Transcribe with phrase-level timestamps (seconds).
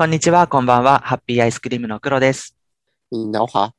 [0.00, 1.00] こんにちは、こんばんは。
[1.04, 2.56] ハッピーアイスクリームの黒です。
[3.10, 3.74] みんなおは、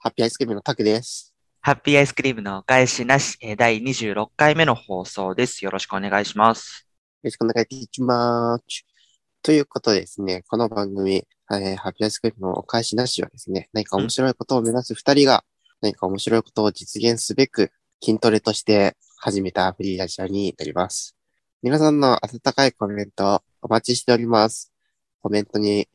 [0.00, 1.32] ハッピーアイスクリームのタクです。
[1.62, 5.64] ハッピーアイスクリームのお返しなし、えー第26回目の放送です。
[5.64, 6.86] よろしくお願いします。
[7.22, 8.84] よろしくお願いします。
[9.42, 15.42] ということでですね、この番組、えーハッピーアイスクリームのお返しなしはですね、何か面白いことを目指す二人が、
[15.80, 17.72] 何か面白いことを実現すべく、
[18.04, 21.16] 筋トレとして始めたフリーラジオになります。
[21.62, 24.71] 皆さんの温かいコメントお待ちしております。
[25.22, 25.88] コメントに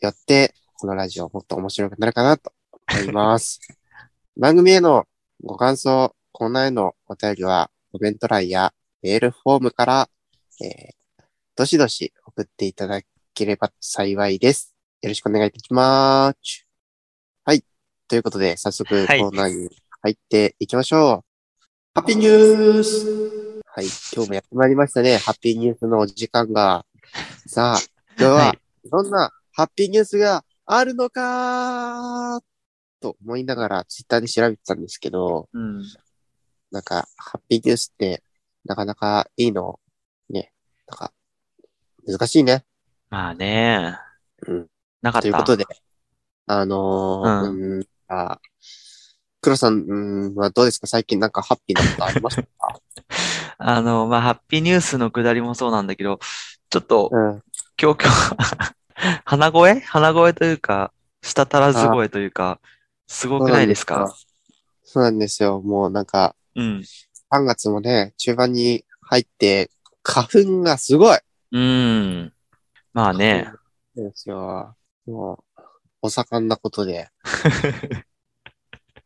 [0.00, 2.52] よって、このラジオもっと面白くなるかなと
[2.92, 3.60] 思います。
[4.36, 5.06] 番組への
[5.40, 10.10] ご感想、コーナーへのお便りは、コメント欄やメールフォームから、
[10.60, 13.02] えー、どしどし送っていただ
[13.34, 14.74] ければ幸いです。
[15.00, 16.66] よろしくお願いいたします。
[17.44, 17.64] はい。
[18.08, 19.70] ということで、早速コはいーナーに
[20.00, 21.24] 入っていきましょう。
[21.94, 23.86] ハッピーニュースはい。
[24.12, 25.18] 今日もやってまいりましたね。
[25.18, 26.84] ハッピーニュースのお時間が。
[27.46, 27.78] さあ、
[28.18, 28.54] 今日は
[28.84, 32.40] はいどんなハッピーニュースがあるのか
[33.00, 35.82] と思いながらツイッターで調べてたんですけど、うん。
[36.70, 38.22] なんか、ハッピーニュースって、
[38.64, 39.78] なかなかいいの、
[40.30, 40.52] ね、
[40.86, 41.12] なんか、
[42.06, 42.64] 難しいね。
[43.10, 43.98] まあね。
[44.46, 44.66] うん。
[45.02, 45.22] なかった。
[45.22, 45.66] ということで、
[46.46, 48.40] あのー、ううん、あ
[49.40, 50.86] 黒さん、はどうですか？
[50.86, 52.80] 最近なんかハッピーなことありましたか？
[53.58, 56.18] あの、まあ、ハッピーニュースのくだりもそうなんだけど、
[56.70, 57.42] ちょっと、うん。
[57.80, 58.74] 今日、今日、
[59.24, 59.80] 鼻声？
[59.80, 62.60] 鼻声というか、舌足らず声というか、
[63.06, 64.14] すごくないですか？
[64.84, 65.60] そうなんですよ。
[65.62, 66.82] もうなんか、うん。
[67.32, 69.70] 3月もね、中盤に入って、
[70.02, 71.18] 花粉がすごい
[71.52, 72.32] うん。
[72.92, 73.50] まあね。
[73.96, 74.76] そうですよ。
[75.06, 75.62] もう、
[76.02, 77.08] お盛んなことで。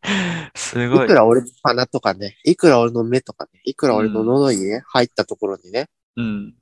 [0.04, 0.08] い
[0.58, 1.14] すごいく。
[1.14, 6.54] ら俺の鼻とかね、いくら俺の目とかね、いくら俺の喉にね、入ったところにね、うん。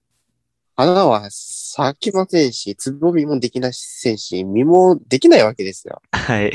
[0.77, 6.03] 花は咲きませんし、つぼみもできませんし、実もできないわけですよ。
[6.11, 6.53] はい。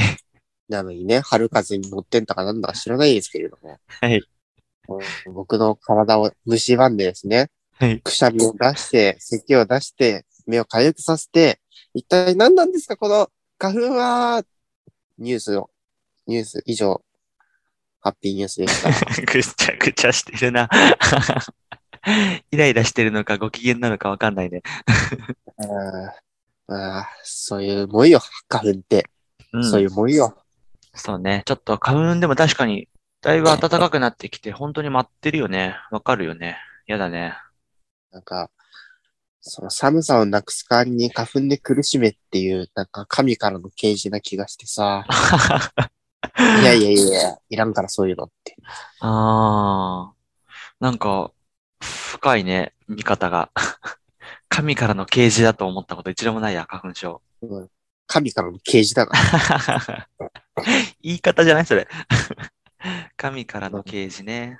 [0.68, 3.80] なのにね、春風に乗ってんだかなんだか知らないですけれども。
[3.88, 4.18] はい。
[4.18, 8.02] うん僕の体を蝕んでですね、はい。
[8.02, 11.62] くしゃみを出して、咳を出して、目を痒くさせて、
[11.94, 14.44] 一体何なんですか、この花粉は？
[15.18, 15.70] ニュースを、
[16.28, 17.02] ニュース以上、
[18.02, 18.90] ハッピーニュースでした。
[19.32, 20.68] ぐちゃぐちゃしてるな。
[22.52, 24.62] イライラしてるのかご機嫌なのかわかんないね。
[25.58, 25.66] う
[26.72, 29.10] んあーそういうもんよ、花粉って。
[29.52, 30.38] うんそういうもんよ。
[30.94, 31.44] そうね。
[31.46, 32.88] ちょっと花粉でも確かに、
[33.22, 35.76] だいぶ暖かくなってきて、本当に待ってるよね。
[35.92, 36.58] わかるよね。
[36.88, 37.34] やだね。
[38.12, 38.50] なんか、
[39.42, 45.06] その寒さをなくす代わりに花粉で苦しめっていう、なんか神からの啓示な気がしてさ。
[46.62, 48.56] いやいやいや、いらんからそういうのって。
[49.00, 50.14] ああ。
[50.80, 51.32] なんか、
[52.20, 53.50] 深いね、見方が。
[54.50, 57.22] 神からの啓示だと思ったこと一度もないや、花粉症。
[57.42, 57.70] うん
[58.12, 59.16] 神からの啓示だか
[59.86, 60.10] ら。
[61.02, 61.88] 言い方じゃないそれ。
[63.16, 64.60] 神からの啓示ね。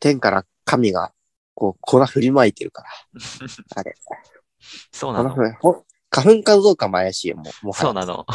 [0.00, 1.12] 天から神が、
[1.54, 2.88] こう、粉振りまいてるから。
[3.76, 3.94] あれ。
[4.90, 5.34] そうなの。
[6.10, 7.66] 花粉かどうかも怪しいよ、もう。
[7.66, 8.26] もそうなの。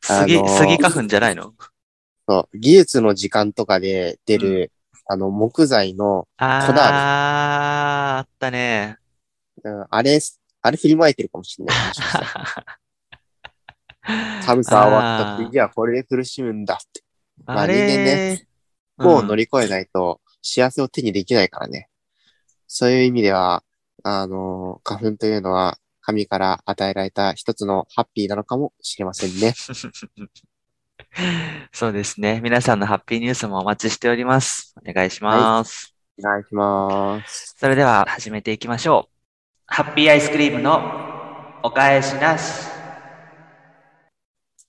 [0.00, 1.52] 杉、あのー杉花粉じゃないの？
[2.28, 4.72] そう技術の時間とかで出る、
[5.06, 8.98] あの、木材の、あー、こだあったね。
[9.62, 10.20] うんあれ、
[10.62, 11.76] あれ振りまいてるかもしれない。
[14.42, 17.02] 寒さ終わった次はこれで苦しむんだって。
[17.44, 18.46] まああ人間れね、
[18.98, 21.88] うんを乗り越えないと幸せを手にできないからね。
[22.68, 23.64] そういう意味では、
[24.02, 29.54] あの、花粉というのは神から与えられた一つのハッピーなのかもしれませんね。
[31.72, 32.40] そうですね。
[32.42, 34.74] 皆さんのハッピーニュースもお待ちしております。
[34.76, 35.94] お願いします。
[36.18, 37.54] お願いします。
[37.58, 39.14] それでは始めていきましょう。
[39.66, 40.80] ハッピーアイスクリームの
[41.62, 42.68] お返しなし。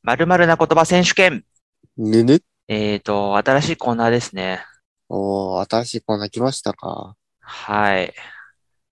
[0.03, 1.43] 〇〇な言葉選手権。
[1.97, 4.63] ぬぬえーと、新しいコーナーですね。
[5.09, 7.15] おー、新しいコーナー来ましたか。
[7.39, 8.13] はい。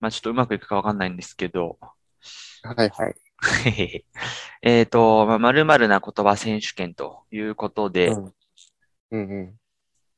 [0.00, 1.78] まあちょっとうまくいくかわかんないんですけど。
[2.62, 3.23] はいはい。
[4.62, 8.24] えーと、まあ、〇〇な言葉選手権ということで、うん。
[8.24, 8.32] うん
[9.10, 9.54] うん。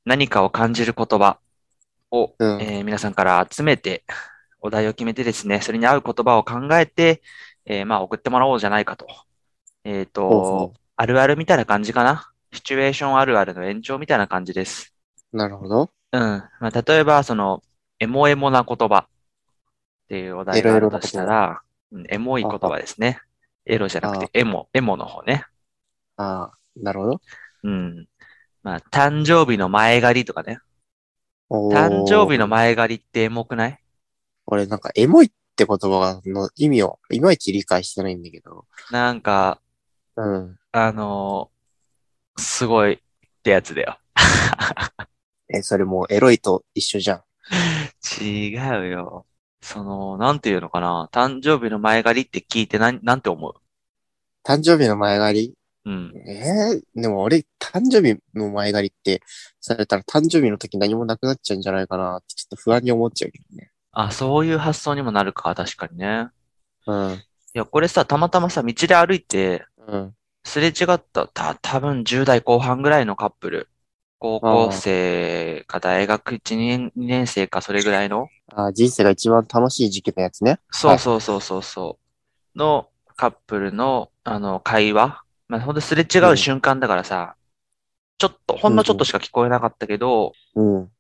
[0.05, 1.39] 何かを感じる言葉
[2.11, 4.05] を、うんえー皆さんから集めて、
[4.61, 7.23] お題を決めてですね、それに合う言葉を考えて、
[7.65, 9.07] えーまあ送ってもらおうじゃないかと。
[9.85, 12.31] えっ、ほうとほ、あるあるみたいな感じかな？
[12.53, 14.95] シチュエーションあるあるの延長みたいな感じです。
[15.33, 15.91] なるほど。
[16.13, 16.21] うん。
[16.21, 17.63] まあ、例えば、その、
[17.99, 19.09] エモエモな言葉っ
[20.09, 21.61] ていうお題があるとしたら、
[21.97, 23.21] うんエモい言葉ですね。
[23.65, 25.45] エロじゃなくてエモ、エモの方ね。
[26.17, 27.21] ああ、なるほど。
[27.65, 28.07] うん。
[28.63, 30.61] まあ、誕生日の前借りとかね。
[31.51, 33.79] 誕生日の前借りってエモくない？
[34.47, 38.67] 俺なんかエモいっって言葉の意味をいまいち理解してないんだけど。
[38.91, 39.63] なんか、
[40.15, 40.59] うん。
[40.71, 41.57] あのー
[42.39, 42.99] すごいっ
[43.43, 43.99] てやつだよ。
[45.49, 47.23] え、それもうエロいと一緒じゃん。
[48.23, 49.27] 違うよ。
[49.67, 51.09] その、なんていうのかな。
[51.13, 53.55] 誕生日の前借りって聞いてなん、なんて思う？
[54.45, 55.55] 誕生日の前借り？
[55.87, 56.13] うん。
[56.17, 59.23] えー、でも俺、誕生日の前借りって
[59.61, 63.73] されたら誕生日の時何もなくなっちゃうんじゃないかなってちょっと不安に思っちゃうけどね。
[63.91, 66.29] あ、そういう発想にもなるか、確かにね。
[66.87, 67.13] うん。
[67.15, 67.19] い
[67.55, 70.15] や、これさ、たまたまさ、道で歩いて、うん。
[70.45, 73.69] すれ違った、た、多分10代後半ぐらいのカップル。
[74.19, 78.29] 高校生か大学1、2年 ,2 年生かそれぐらいの？
[78.53, 80.59] あー人生が一番楽しい時期のやつね。
[80.71, 81.99] そうそうそうそうそ
[82.55, 82.59] う。
[82.59, 85.23] のカップルの、あの、会話？
[85.49, 87.37] まあ、ほんとすれ違う瞬間だからさ、
[88.19, 90.91] ちょっと、ほんのちょっとしか聞こえなかったけど、うん。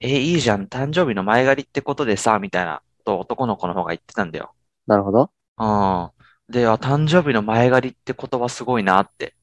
[0.00, 4.52] え、いいじゃん、誕生日の前借りってことでさ、みたいな、と男の子の方が言ってたんだよ。
[4.86, 5.30] なるほど。
[5.58, 6.10] うん。
[6.52, 9.34] で、あ、誕生日の前借りって言葉すごいなって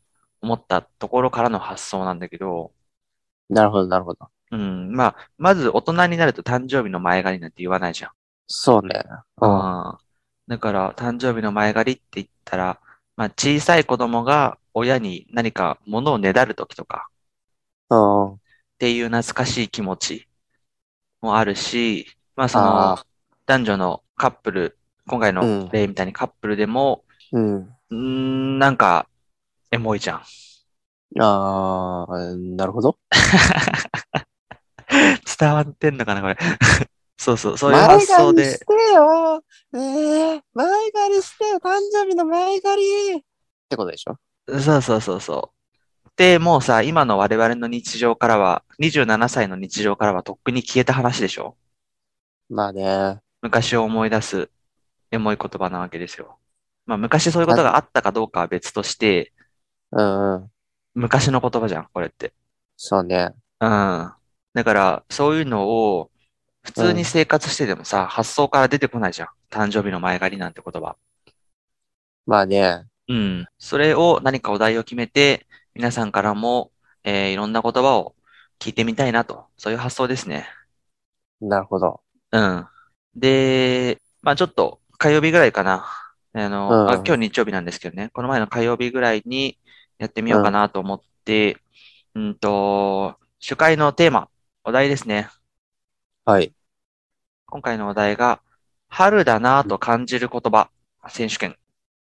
[0.41, 2.73] 思ったところからの発想なんだけど、
[3.49, 4.29] なるほど、なるほど。
[4.51, 4.91] うん。
[4.91, 8.11] まあ、まず大人になると誕生日の前借りなんて言わないじゃん。
[8.47, 9.03] そうね。
[9.41, 9.89] うん。
[9.89, 9.97] うん。
[10.47, 12.79] だから、誕生日の前借りって言ったら、
[13.15, 17.09] まあ、小さい子供が親に何か物をねだるときとか
[17.89, 18.33] うん。
[18.33, 18.37] っ
[18.79, 20.27] ていう懐かしい気持ち
[21.21, 23.05] もあるし、まあ、そのあ、
[23.45, 27.69] 男女のカップル、今回の例みたいにカップルでも、うん。
[27.93, 29.07] ん、なんか、
[29.71, 30.21] エモいじゃん。
[31.17, 32.97] ああ、なるほど。
[35.39, 36.37] 伝わってんのかな、これ。
[37.17, 38.45] そうそう、そういう発想で。
[38.53, 39.43] してよ。
[39.73, 41.57] ええ前借りしてよ。
[41.57, 43.17] 誕生日の前借り。
[43.17, 43.21] っ
[43.69, 44.17] てことでしょ？
[44.59, 45.51] そうそうそうそ
[46.05, 46.09] う。
[46.15, 51.55] で、もうさ、今の我々の日常からは、27歳の日常からはとっくに消えた話でしょ？
[52.49, 53.19] まあね。
[53.41, 54.49] 昔を思い出す
[55.11, 56.37] エモい言葉なわけですよ。
[56.85, 59.33] まあ昔そういうことがあったかどうかは別として、
[59.91, 60.51] うんうん。
[60.99, 62.33] 昔の言葉じゃん、これって。
[62.75, 63.33] そうね。
[63.61, 64.13] うん。
[64.53, 66.11] だから、そういうのを、
[66.61, 69.29] 普通に生活しててもさ、発想から出てこないじゃん。
[69.49, 70.97] 誕生日の前借りなんて言葉。
[72.25, 72.85] まあね。
[73.07, 73.47] うん。
[73.57, 76.71] それを何かお題を決めて、皆さんからも、
[77.03, 78.15] えーいろんな言葉を
[78.59, 79.47] 聞いてみたいなと。
[79.57, 80.47] そういう発想ですね。
[81.41, 82.01] なるほど。
[82.31, 82.67] うん。
[83.15, 85.87] で、まあちょっと火曜日ぐらいかな。
[86.33, 88.09] あの、うんあ今日日曜日なんですけどね。
[88.13, 89.57] この前の火曜日ぐらいに
[89.99, 91.57] やってみようかなと思って、
[92.15, 94.29] うんと、主会のテーマ、
[94.63, 95.29] お題ですね。
[96.25, 96.53] はい。
[97.45, 98.41] 今回のお題が、
[98.87, 100.69] 春だなぁと感じる言葉、
[101.09, 101.55] 選手権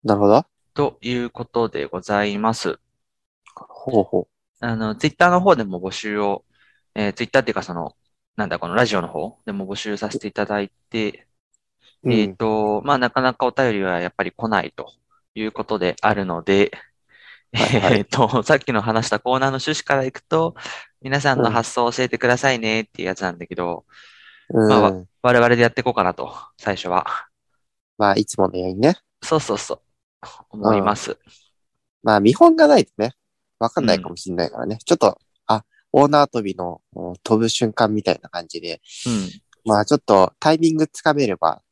[0.05, 0.44] なるほど。
[0.75, 2.79] ということでございます。
[3.55, 4.29] ほうほ
[4.61, 6.44] あの、ツイッターの方でも募集を、
[6.94, 7.96] えー、ツイッターっていうかその、
[8.37, 11.26] なんだ、このラジオの方でも募集させていただいて、
[12.02, 12.12] う。
[12.12, 14.93] えっと、まあ、なかなかお便りはやっぱり来ないと
[15.35, 16.73] いうことであるので、
[17.93, 20.56] えっと、さっきの話したコーナーの趣旨からいくと、
[21.01, 23.85] 皆さんの発想を教えてくださいねっていうやつなんだけど、
[24.49, 24.69] うん。
[24.69, 25.09] まあうん。
[25.23, 27.06] 我々でやっていこうかなと、最初は。
[27.97, 28.97] まあ、いつものようにね。
[29.23, 29.81] そうそうそう、
[30.51, 31.17] 思います。
[32.03, 33.12] まあ、見本がないとね、
[33.61, 34.79] わかんないかもしれないからね。
[34.85, 35.17] ちょっと、
[35.47, 39.31] あ、オーナー飛びのうん飛ぶ瞬間みたいな感じで、うん。
[39.65, 41.62] まあ、ちょっとタイミングつかめれば、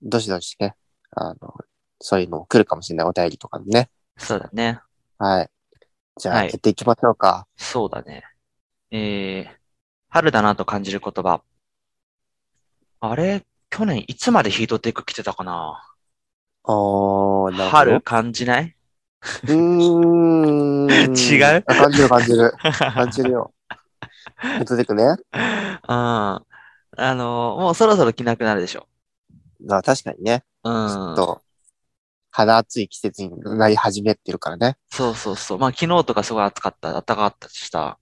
[0.00, 0.76] どしどしね、
[1.10, 1.54] あの、
[2.00, 3.90] そういうの来るかもしれないお便りとかにね。
[4.16, 4.80] そうだね。
[5.18, 5.50] はい。
[6.18, 7.46] じゃあ、はいやっていきましょうか。
[7.56, 8.24] そうだね。
[8.90, 9.56] えー、
[10.08, 11.42] 春だなと感じる言葉。
[13.00, 15.82] あれ、去年いつまでヒートテック来てたかな？
[16.64, 17.70] おー、なるほど。
[17.70, 18.76] 春感じない？
[19.44, 20.86] うーん。
[21.16, 21.64] 違う？
[21.66, 22.52] あ感じる感じる。
[22.94, 23.52] 感じるよ。
[24.40, 25.04] ヒートテックね。
[25.04, 25.16] うん。
[25.88, 26.44] あ
[26.98, 28.86] の、もうそろそろ着なくなるでしょ。
[29.64, 30.44] まあ、確かにね。
[30.62, 31.16] うちょっん。
[31.16, 31.42] と、
[32.36, 34.76] 肌暑い季節になり始めてるからね。
[34.90, 35.58] そうそうそう。
[35.58, 37.96] まあ昨日とかすごい暑かった、暖かかったしさ。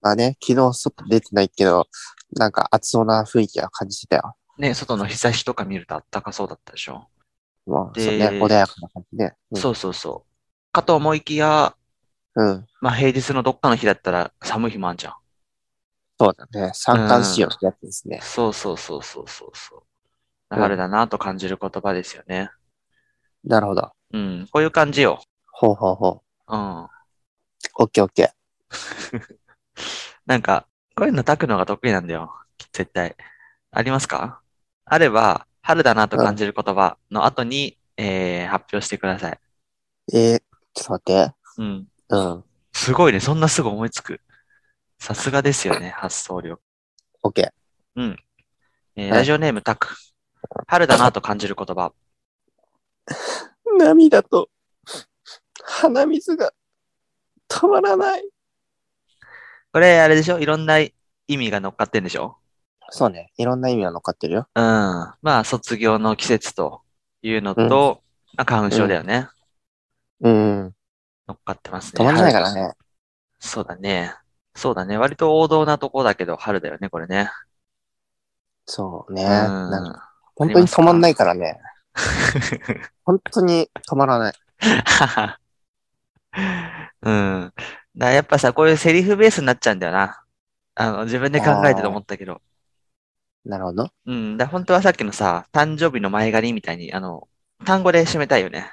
[0.00, 1.88] まあね、昨日外出てないけど、
[2.36, 4.34] なんか暑そうな雰囲気は感じてたよ。
[4.56, 7.08] ね、外の日差しとか見ると暖かそうだったでしょ。
[7.66, 9.34] まあ、そうでね、穏やかな感じね。
[9.50, 10.72] うん、そうそうそう。
[10.72, 11.74] かと思いきや、
[12.36, 12.66] うん。
[12.80, 15.14] まあ平日のどっかの日だったら寒い日もあんじゃん。
[16.20, 16.70] そうだね。
[16.72, 18.20] 三寒四温ってやつですね。
[18.22, 19.78] そうそうそうそうそうそう。
[19.78, 19.84] うん
[20.52, 22.50] 春だなと感じる言葉ですよね。
[23.44, 23.92] なるほど。
[24.12, 24.48] うん。
[24.50, 25.22] こういう感じよ。
[25.52, 26.54] ほうほうほう。
[26.54, 26.84] うん。
[26.84, 26.88] オ
[27.84, 28.30] ッケーオッケー。
[30.26, 32.32] なんか、こういうの書くのが得意なんだよ。
[32.72, 33.16] 絶対。
[33.70, 34.40] ありますか？
[34.84, 39.40] あれば、春だなと感じる言葉の後に、えー、発表してください。
[40.12, 40.42] えー、
[40.74, 41.34] ちょっと待って。
[41.58, 41.88] うん。
[42.08, 42.44] うん。
[42.72, 43.20] すごいね。
[43.20, 44.20] そんなすぐ思いつく。
[44.98, 45.90] さすがですよね。
[45.96, 46.60] 発想力。
[47.22, 47.44] オッケー。
[47.46, 49.96] えーはいラジオネームタク。
[50.66, 51.92] 春だなと感じる言葉。
[53.78, 54.48] 涙と
[55.62, 56.52] 鼻水が
[57.48, 58.28] 止まらない。
[59.72, 60.38] これ、あれでしょ？
[60.38, 60.92] いろんな意
[61.28, 62.36] 味が乗っかってんでしょ？
[62.90, 63.32] そうね。
[63.36, 64.48] いろんな意味が乗っかってるよ。
[64.54, 64.62] うん。
[64.62, 66.82] まあ、卒業の季節と
[67.22, 68.02] いうのと、
[68.36, 69.28] まあ、花粉症だよね。
[70.20, 70.74] うん。
[71.28, 72.00] 乗っかってますね。
[72.00, 72.72] 止まらないから春ね。
[73.38, 74.14] そうだね。
[74.56, 74.98] そうだね。
[74.98, 77.30] 割と王道なとこだけど、春だよね、これね。
[78.66, 79.22] そうね。
[79.22, 80.12] うんなんか？
[80.34, 81.60] 本当に止まんないからね。
[83.04, 84.34] 本当に止まらない。
[87.02, 87.52] うん。
[87.96, 90.22] だやっぱさ、こういうセリフベースになっちゃうんだよな。
[90.74, 92.40] あの、自分で考えてと思ったけど。
[93.44, 93.90] なるほど。
[94.06, 94.36] うん。
[94.36, 97.28] だ本当はさっきのさ、誕生日の前借りみたいに、あの、
[97.64, 98.70] 単語で締めたいよね。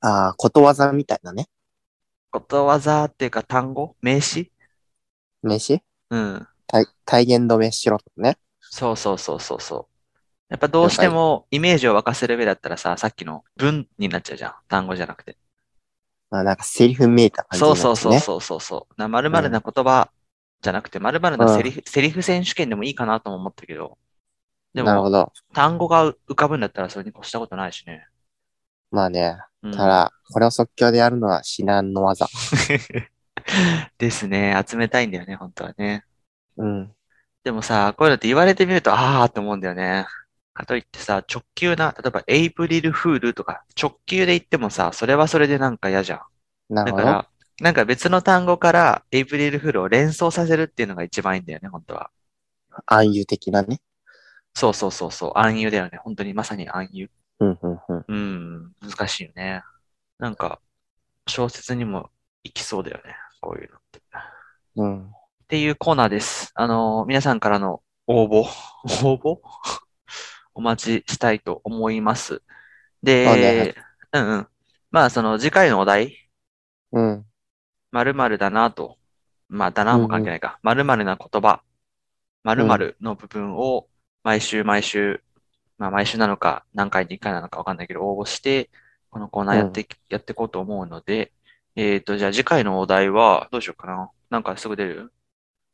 [0.00, 1.48] ああ、ことわざみたいなね。
[2.30, 3.96] ことわざっていうか単語？
[4.00, 4.50] 名詞？
[5.42, 6.48] 飯うん。
[6.66, 8.38] 体体言止めしろとね。
[8.60, 9.91] そうそうそうそうそう。
[10.52, 14.54] やっぱどうしてもイメージを沸かせる上だったらさ、さっきの文になっちゃうじゃん。
[14.68, 15.38] 単語じゃなくて。
[16.30, 17.68] まあなんかセリフめいた感じね。
[17.68, 19.00] そうそうそうそうそう。
[19.00, 20.10] な、〇〇な言葉
[20.60, 23.96] じゃなくて、〇〇なセリフ、セリフ選手権でもいいかなとも思ったけど。
[24.74, 25.32] でも、なるほど。
[25.54, 28.06] 単語が浮かぶんだったらそれに越したことないしね。
[28.90, 29.38] まあね。
[29.62, 32.26] うんただ、これを即興でやるのは至難の技。
[33.96, 34.62] ですね。
[34.68, 36.04] 集めたいんだよね、本当はね。
[36.58, 36.92] うん。
[37.42, 40.06] でもさ、こういうのって言われてみると、あーって思うんだよね。
[40.54, 46.16] かといってさ、直球な、例えばエイプリルフールとか、直球で言ってもさ、それはそれでなんか嫌じゃ
[46.70, 46.74] ん。
[46.74, 47.04] なるほど。
[47.04, 47.28] だから、
[47.60, 52.10] なんか別の単語からエイプリルフールを連想させるっていうのが一番いいんだよね、本当は。
[52.86, 53.80] 暗喩的なね。
[54.54, 55.98] そうそうそうそう、暗喩だよね。
[56.02, 57.08] 本当にまさに暗喩。
[57.40, 58.04] うん、うん、うん。
[58.08, 59.62] うん、難しいよね。
[60.18, 60.60] なんか、
[61.26, 62.10] 小説にも
[62.44, 63.98] 行きそうだよね、こういうのって。
[63.98, 64.02] っ
[64.76, 65.12] うん。
[65.48, 66.52] ていうコーナーです。
[66.54, 68.46] あの、皆さんからの応募、
[69.04, 69.38] 応募？
[70.54, 72.34] お待ちしたいと思います。
[72.34, 73.76] そうねで、
[74.12, 74.46] うんうん。
[74.90, 76.28] まあ、その次回のお題、
[76.92, 77.26] うん。
[77.90, 78.98] 〇〇だなと。
[79.48, 80.58] まあ、だなも関係ないか。
[80.62, 81.62] 〇〇な言葉。
[82.44, 83.86] 〇〇の部分を
[84.24, 85.22] 毎週毎週、
[85.78, 88.70] まあ毎週なのか何回に1回なのかわかんないけど応募して、
[89.10, 91.32] このコーナーやってい、やっていこうと思うので、
[91.76, 94.10] えっと、じゃあ次回のお題はどうしようかな。
[94.30, 95.12] なんかすぐ出る？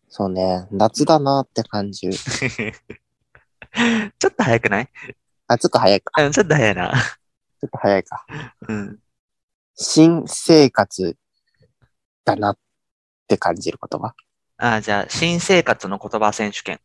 [0.09, 0.67] そうね。
[0.71, 2.13] 夏だなって感じる。
[4.19, 4.89] ちょっと早くない？
[5.47, 6.23] あ、ちょっと早いか。
[6.23, 6.93] うん、ちょっと早いな。
[6.93, 8.27] ちょっと早いか。
[8.69, 8.99] うん。
[9.75, 11.17] 新生活
[12.25, 12.59] だなっ
[13.27, 14.15] て感じる言葉？
[14.59, 16.81] あ、じゃあ、新生活の言葉選手権し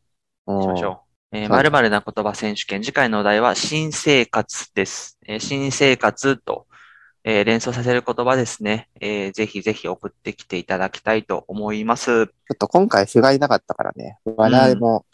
[0.68, 1.38] ましょう。
[1.38, 2.84] えー、そう〇〇な言葉選手権。
[2.84, 5.18] 次回のお題は新生活です。
[5.26, 6.68] えー新生活と、
[7.26, 8.90] えー連想させる言葉ですね。
[9.00, 12.28] えーぜひぜひ送ってきていただきたいと思います。
[12.28, 14.18] ちょっと今回不甲斐なかったからね。
[14.26, 15.06] 我々も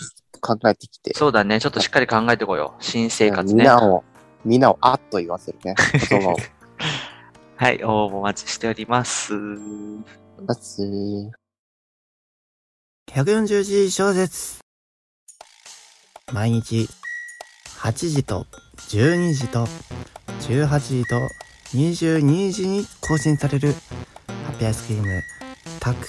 [0.42, 1.14] 考えてきて。
[1.14, 1.60] そうだね。
[1.60, 2.84] ちょっとしっかり考えてこよう。
[2.84, 3.54] 新生活ね。
[3.54, 4.04] みんなを、
[4.44, 5.76] みんなをあっと言わせるね。
[6.10, 6.38] 言葉を。
[7.56, 7.84] はい。
[7.84, 9.34] 応募お待ちしております。
[10.46, 10.82] だつ
[13.12, 14.60] 140字小説。
[16.32, 16.88] 毎日、
[17.80, 18.46] 8時と
[18.90, 19.68] 12時と
[20.42, 21.16] 18時と
[21.72, 23.74] 22時に更新される
[24.28, 25.22] ハッピーアイスクリーム
[25.80, 26.08] タク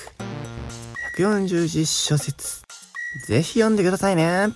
[1.19, 2.63] 140字小説。
[3.27, 4.49] ぜひ読んでくださいね。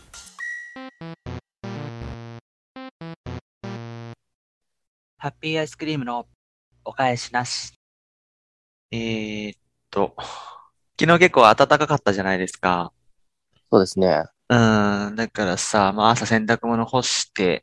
[5.19, 6.27] ハッピーアイスクリームの
[6.87, 7.75] お返しなし。
[8.91, 9.59] えーっ
[9.91, 10.15] と、
[10.99, 12.95] 昨日結構暖かかったじゃないですか。
[13.71, 14.25] そうですね。
[14.49, 14.55] う
[15.11, 15.15] ん。
[15.17, 17.63] だからさ、まあ朝洗濯物干して、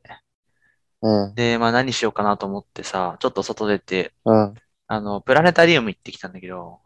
[1.01, 1.35] うん。
[1.35, 4.53] で、まあ何しようかなと思ってさ、ちょっと外出て、うん。
[4.87, 6.81] あの、プラネタリウム行ってきたんだけど、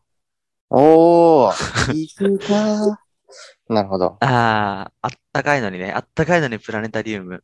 [0.70, 1.54] おー、
[1.94, 3.00] 行くか。
[3.68, 4.18] なるほど。
[4.20, 7.44] ああ、あったかいのにね、あったかいのにプラネタリウム。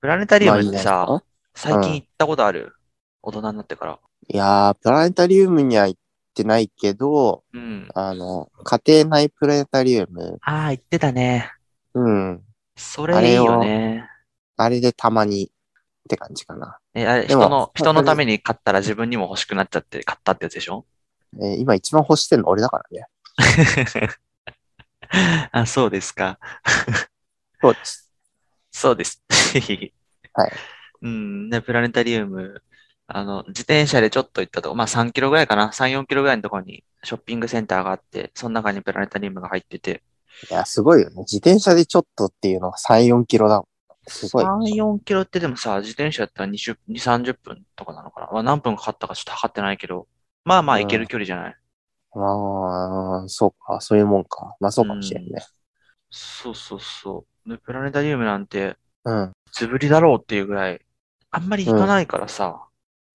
[0.00, 2.74] プラネタリウムってまあいいさ、ね最近行ったことある？
[3.22, 3.98] 大人になってから。
[4.28, 6.00] いやー、プラネタリウムには行っ
[6.34, 7.88] てないけど、うん。
[7.94, 11.50] あの、家庭内プラネタリウム、ああ、行ってたね。
[11.94, 12.42] うん。
[12.76, 14.08] それいいよね。
[14.56, 15.50] あれでたまに
[16.08, 16.78] って感じかな。
[16.94, 20.86] え、あれ、人の、人のために買ったら自分にも欲しくなっちゃって買ったってやつでしょ？
[21.40, 23.06] えー今一番欲してるの俺だからね。
[25.52, 26.38] あ、そうですか。
[27.60, 28.12] そうです。
[28.72, 29.22] そうです。
[30.32, 30.52] はい。
[31.02, 32.62] うん、ね、プラネタリウム、
[33.06, 40.02] あの、自転車でちょっと行ったとこ、まあ3キロぐらいかな、3、4キロぐらいのところにショッピングセンターがあって、その中にプラネタリウムが入ってて、
[40.50, 41.16] いや、すごいよね。
[41.20, 43.64] 自転車でちょっとっていうのが3、4キロだもん。
[44.08, 44.44] すごい。
[44.44, 48.28] 3、4キロってでもさ、自転車やったら20、2、30分とかなのかな？
[48.32, 50.06] まあ何分かかったかちょっと測ってないけど、
[50.44, 51.56] まあまあ行ける距離じゃない？
[52.14, 53.80] ああ、そうか。
[53.80, 54.56] そういうもんか。
[54.60, 55.44] まあそうかもしれんね。
[56.10, 57.50] そうそうそう。
[57.50, 59.32] で、プラネタリウムなんて、うん。
[59.46, 60.80] いつぶりだろうっていうぐらい、
[61.30, 62.64] あんまり行かないからさ、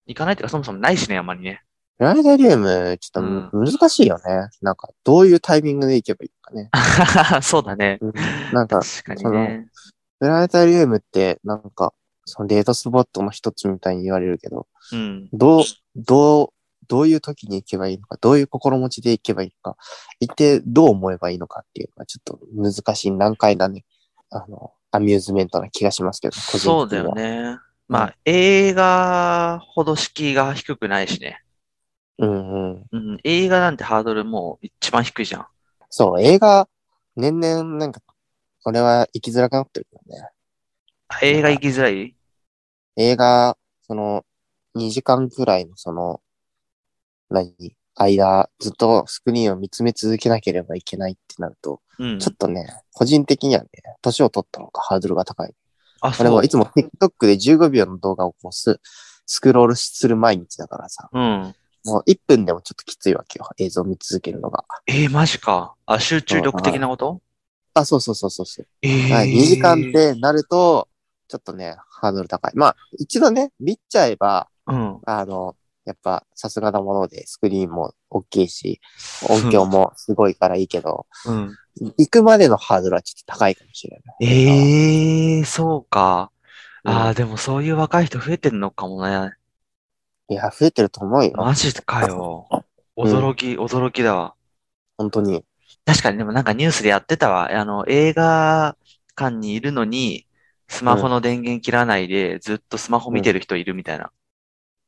[0.06, 1.62] 行かないっていうかそもそもないしね、あんまりね。
[1.98, 4.48] プラネタリウム、ちょっとむ難しいよね。
[4.62, 6.70] なんか、どういうタイミングで行けばいいかね。
[7.42, 7.98] そうだね。
[8.00, 8.12] うん
[8.52, 9.68] なんか、確かにね。
[10.18, 11.92] プラネタリウムって、なんか、
[12.24, 15.28] そのデートスポットの一つみたいに言われるけど、うん。
[15.32, 15.64] どう、
[15.96, 16.48] どう、
[16.86, 19.76] どういう時に行けばいいのか、どういう心持ちで行けばいいのか、
[20.20, 23.84] 行ってどう思えばいいのかっていうのがちょっと難しい難解なね、
[24.30, 27.12] あの、アミューズメントな気がしますけど、そうだよ。
[27.14, 27.58] ね。
[27.88, 31.42] まあ、映画ほど敷居が低くないしね。
[32.18, 32.86] うんうん。
[32.92, 35.46] うん、映画なんてハードルもう一番低いじゃん。
[35.90, 36.68] そう、映画、
[37.16, 38.00] 年々なんか、
[38.64, 40.28] 俺は行きづらくなってるけどね。
[41.08, 42.14] あ映画行きづらい？
[42.96, 44.24] 映画、その、
[44.76, 46.20] 2時間くらいのその、
[47.30, 47.54] 何？
[47.96, 52.18] 間、ずっとスクリーンを見つめ続けなければいけないってなると、うん。
[52.18, 53.68] ちょっとね、個人的にはね、
[54.02, 55.54] 年を取ったのかハードルが高い。
[56.00, 56.30] あ、俺そう。
[56.32, 58.80] もいつも TikTok で15秒の動画をこうス
[59.26, 61.54] スクロールする毎日だからさ、うん。
[61.84, 63.48] もう1分でもちょっときついわけよ。
[63.58, 64.64] 映像を見続けるのが。
[64.86, 65.74] えー、マジか。
[65.86, 67.20] あ、集中力的なこと？
[67.74, 68.66] あ、そうそうそうそうそう。
[68.82, 70.88] えー、はい、2時間ってなると、
[71.28, 72.52] ちょっとね、ハードル高い。
[72.54, 75.00] まあ、一度ね、見ちゃえば、うん。
[75.04, 78.80] あの、やっぱさすがなものでスクリーンも大きいし、
[79.28, 81.56] 音響もすごいからいいけど、 うん。
[81.98, 84.16] 行くまでのハードルはちょっと高いかもしれない。
[84.20, 86.30] ええー、そうか。
[86.84, 89.32] ああ、うんでもそういう若い人増えてんのかもね。
[90.28, 91.32] いや、増えてると思うよ。
[91.36, 92.46] マジかよ。
[92.96, 94.34] 驚き、驚きだわ。
[94.96, 95.44] 本当に。
[95.86, 97.50] 確かにでもなんかニュースでやってたわ。
[97.50, 98.76] あの、映画
[99.16, 100.26] 館にいるのに、
[100.68, 104.10] スマホの電源切らないで、ずっとスマホ見てる人いるみたいな。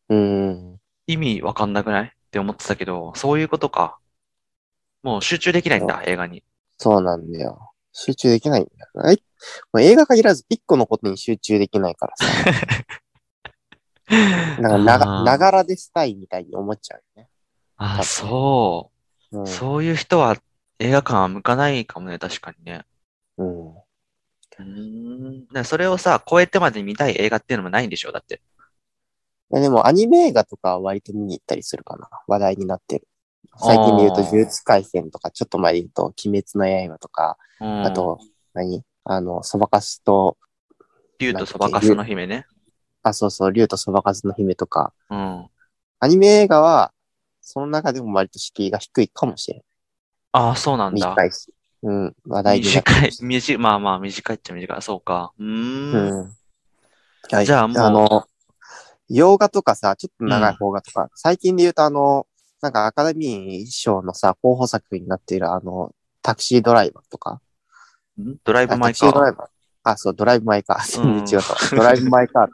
[0.08, 0.80] うん。
[1.06, 2.06] 意味わかんなくない？
[2.06, 3.98] って思ってたけど、そういうことか。
[5.02, 6.42] もう集中できないんだ、映画に。
[6.78, 7.72] そうなんだよ。
[7.92, 8.90] 集中できないんだよ。
[8.94, 9.22] はい。
[9.72, 12.26] もう映画限らず一個のことに集中できないからさ。
[14.60, 17.28] なんかながらでしたいみたいに思っちゃうよね。
[17.76, 18.90] あ、そ
[19.32, 19.42] うう。
[19.42, 19.46] ん。
[19.46, 20.36] そういう人は
[20.78, 22.84] 映画館は向かないかもね、確かにね。
[23.38, 23.68] うん。
[23.76, 25.64] うーん。
[25.64, 28.42] それをさ、超えてまで見たい映画っていうのもないんでしょだって。
[29.50, 32.08] でもアニメ映画とかは割と見に行ったりするかな。
[32.26, 33.08] 話題になってる。
[33.58, 37.86] 最近で言うと、呪術廻戦とか、ちょっと前で言うと、鬼滅の刃とか、うん。
[37.86, 38.18] あと、
[38.52, 38.82] 何？
[39.04, 40.36] あの、そばかすと、
[41.18, 42.44] 竜とそばかすの姫ね。
[43.02, 45.48] あ、そうそう、竜とそばかすの姫とか、うん。
[46.00, 46.92] アニメ映画は、
[47.40, 49.64] その中でも割と敷居が低いかもしれ
[50.36, 50.90] ああ、そうな。
[50.90, 51.10] んだ。
[51.10, 51.52] 短いし。
[51.82, 54.82] うん、話題短い短い、まあまあ短いっちゃ短い。
[54.82, 55.32] そうか。
[55.38, 55.94] うーん。
[55.94, 56.36] うん。
[57.30, 58.24] はいじゃあもうあの、
[59.08, 62.26] 洋画とかさ、ちょっと長い邦画とか、最近で言うとあの、
[62.60, 67.40] なんかアカデミー賞のさ、候補作になっているあの、タクシードライバーとか。
[68.20, 68.36] ん？
[68.44, 69.48] ドライあブ・マイタクシードラカイバー。
[69.84, 71.02] あ、そう、ドライブ・マイ・カー。
[71.02, 71.76] うん全然違うと。
[71.76, 72.48] ドライブ・マイ・カー。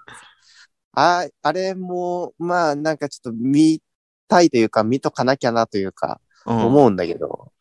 [0.95, 3.81] あ、あれも、まあ、なんかちょっと見
[4.29, 6.51] たいというか、見とかなきゃなというか、ー。
[6.51, 6.67] うん。
[6.67, 7.53] 思うんだけど、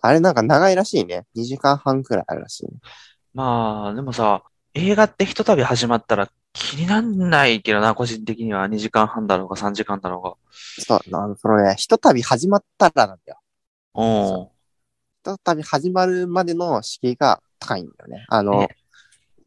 [0.00, 1.26] あれなんか長いらしいね。
[1.34, 2.72] 2時間半くらいあるらしいね。
[3.34, 4.42] まあ、でもさ、
[4.74, 10.34] 映画ってひとたび始まったら気になんないけどな、個人的には2時間半だろうが3時間だろうが。
[10.82, 13.38] そう、あの、そのね、ひとたび始まったらなんだよ。
[13.94, 14.48] うん。
[14.48, 18.24] ひとたび始まるまでの敷居が高いんだよね。
[18.28, 18.68] あの、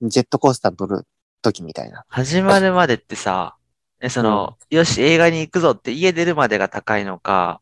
[0.01, 1.05] ジェットコースター乗る
[1.41, 2.05] 時みたいな。
[2.07, 3.55] 始まるまでってさ、
[4.01, 7.61] え、その、よし、映画に行くぞって家出るまでが高いのか、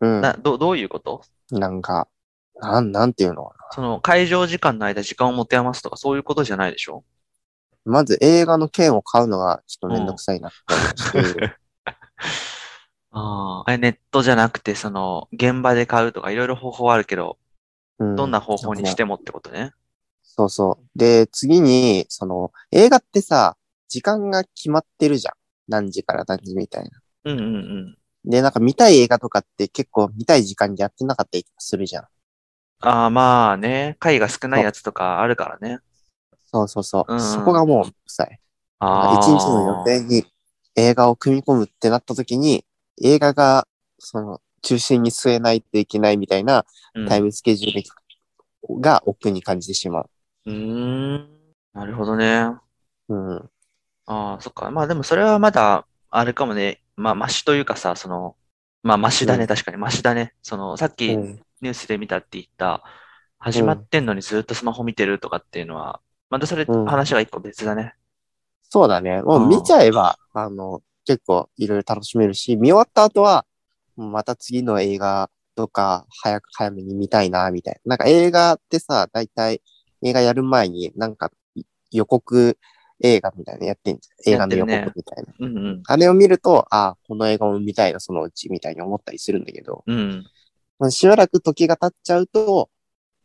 [0.00, 0.20] うん。
[0.20, 1.22] な、ど、どういうこと？
[1.50, 2.08] なんか、
[2.62, 3.66] なん、なんていうのかな。
[3.72, 7.04] その、会場時間の間時間を持て余すとかそういうことじゃないでしょ？
[7.84, 10.52] まず映画の券を買うのがちょっとめんどくさいなっ
[11.12, 11.56] て
[13.10, 17.38] ああ、え、ネットじゃなくて、その、現場で買うとかいろいろ方法あるけど、
[17.98, 19.72] うんどんな方法にしてもってことね。
[20.22, 20.98] そうそう。
[20.98, 23.56] で、次に、その、映画ってさ、
[23.88, 25.34] 時間が決まってるじゃん。
[25.68, 26.90] 何時から何時みたいな。
[27.24, 27.98] うんうんうん。
[28.24, 32.06] で、なんか見たい映画とかって結構見たい時間にやってなかったりするじゃん。
[32.82, 35.78] ああ、まあね、回が少ないやつとかあるからね。
[36.44, 37.12] そうそうそう。
[37.12, 38.38] うんそこがもう、さい。
[38.80, 39.14] ああ。
[39.14, 40.24] 一日の予定に
[40.76, 42.64] 映画を組み込むってなった時に、
[43.02, 43.66] 映画が、
[43.98, 46.64] その、中心に据えないといけないみたいな
[46.94, 47.82] うんタイムスケジュー
[48.68, 50.10] ルが億劫に感じてしまう。
[50.46, 51.28] うーん。
[51.72, 52.48] なるほどね。
[53.08, 53.50] うん。
[54.06, 54.70] ああ、そっか。
[54.70, 56.80] まあでもそれはまだ、あれかもね。
[56.96, 58.36] まあ、マシというかさ、その、
[58.82, 59.42] まあ、マシだね。
[59.42, 60.34] うん確かに、マシだね。
[60.42, 62.82] その、さっきうんニュースで見たって言った、
[63.38, 67.94] 始まってんのにずっとスマホ見てるとかっていうのは、またそれ、うん話が一個別だね。
[68.68, 69.22] そうだね。
[69.22, 73.46] もう見ちゃえば、あの、結構いろいろ楽しめるし、見終わった後は、
[73.96, 77.90] また次の映画とか、早く早めに見たいな、みたいな。
[77.90, 79.60] なんか映画ってさ、だいたい
[80.02, 81.30] 映画やる前に、なんか
[81.90, 82.58] 予告
[83.00, 84.34] 映画みたいなのやってんじゃん。
[84.34, 85.34] 映画の予告みたいな。
[85.38, 85.82] うんうん。
[85.86, 90.24] あれを見ると、ああ、この映画も見たいな、そのうち、みたいに思ったりするんだけど、うん。
[90.82, 92.68] まあしばらく時が経っちゃうと、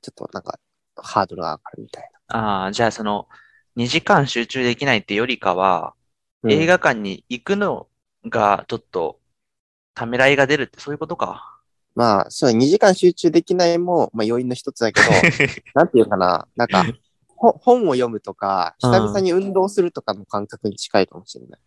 [0.04, 0.60] ちょっとなんか、
[0.96, 3.28] ハードルが上がるみたいああ、じゃあその、
[3.76, 5.96] 2時間集中できないってよりかは、
[6.43, 6.52] な。
[6.52, 7.88] 映画館に行くの
[8.28, 9.20] がちょっと、
[9.96, 11.60] ためらいが出るってそういうことか。
[11.96, 15.08] まあ、そう、2時間集中できないも、まあ、要因の一つだけど、
[15.74, 16.86] なんていうかな、なんか、
[17.28, 21.60] ほ本を読むとか、久々に運動するとかの感覚に近いかもしれない。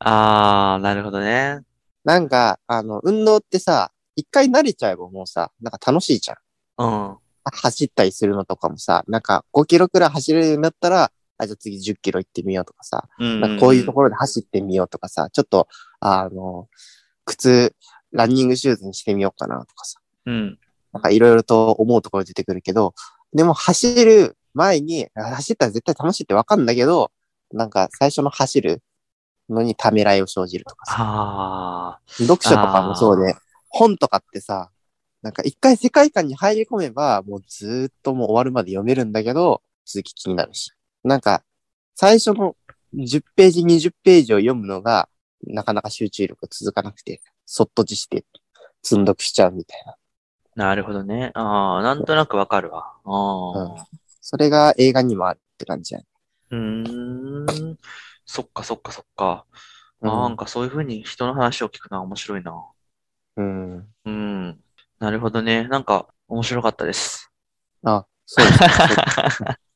[0.00, 1.60] ああ、なるほどね。
[2.04, 6.36] なんか、あの、運動ってさ、一回慣れちゃえばもうさ、なんか楽しいじゃん。
[6.78, 7.16] うん。
[7.44, 15.68] 走ったりするのとかもさ、なんか5キロくらい走れるようになったら、あ、じゃあ次10キロ行ってみようとかさ、うんなんかこういうところで走ってみようとかさ、ちょっと、
[16.00, 16.68] あの、
[17.24, 17.76] 靴、
[18.10, 20.58] ランニングシューズにしてみようかなとかさ、うん。
[20.92, 22.94] なんかいろいろと思うところ出てくるけど、
[23.32, 27.12] でも走る前に、あ走ったら絶対楽しいってわかんだけど、
[27.52, 28.82] なんか最初の走る
[29.48, 33.36] のにためらいを生じるとかさ、ああ、読書とかもそうで、
[33.68, 34.70] 本とかってさ、
[35.22, 40.72] なんか一回世界観に入り込めば、もうずーっともう終わるまで読めるんだけど、続き気になるし。
[41.02, 41.42] なんか、
[41.94, 42.56] 最初の
[42.94, 45.08] 10ページ、20ページを読むのが、
[45.46, 48.24] なかなか集中力が続かなくて、そっとじして、
[48.82, 49.96] 積んどくしちゃうみたいな。
[50.54, 51.30] なるほどね。
[51.34, 52.94] ああ、なんとなくわかるわ。
[53.04, 53.86] あうんあ。
[54.20, 56.06] それが映画にもあるって感じやね。
[56.50, 57.78] うーん。
[58.26, 59.46] そっかそっかそっか。
[60.00, 62.52] うんなんかそういうふうに人の話を聞くのは面白いな。
[63.38, 63.86] うん。
[64.04, 64.60] うん。
[64.98, 65.68] なるほどね。
[65.68, 67.30] なんか面白かったです。
[67.84, 69.58] あ、そうですか。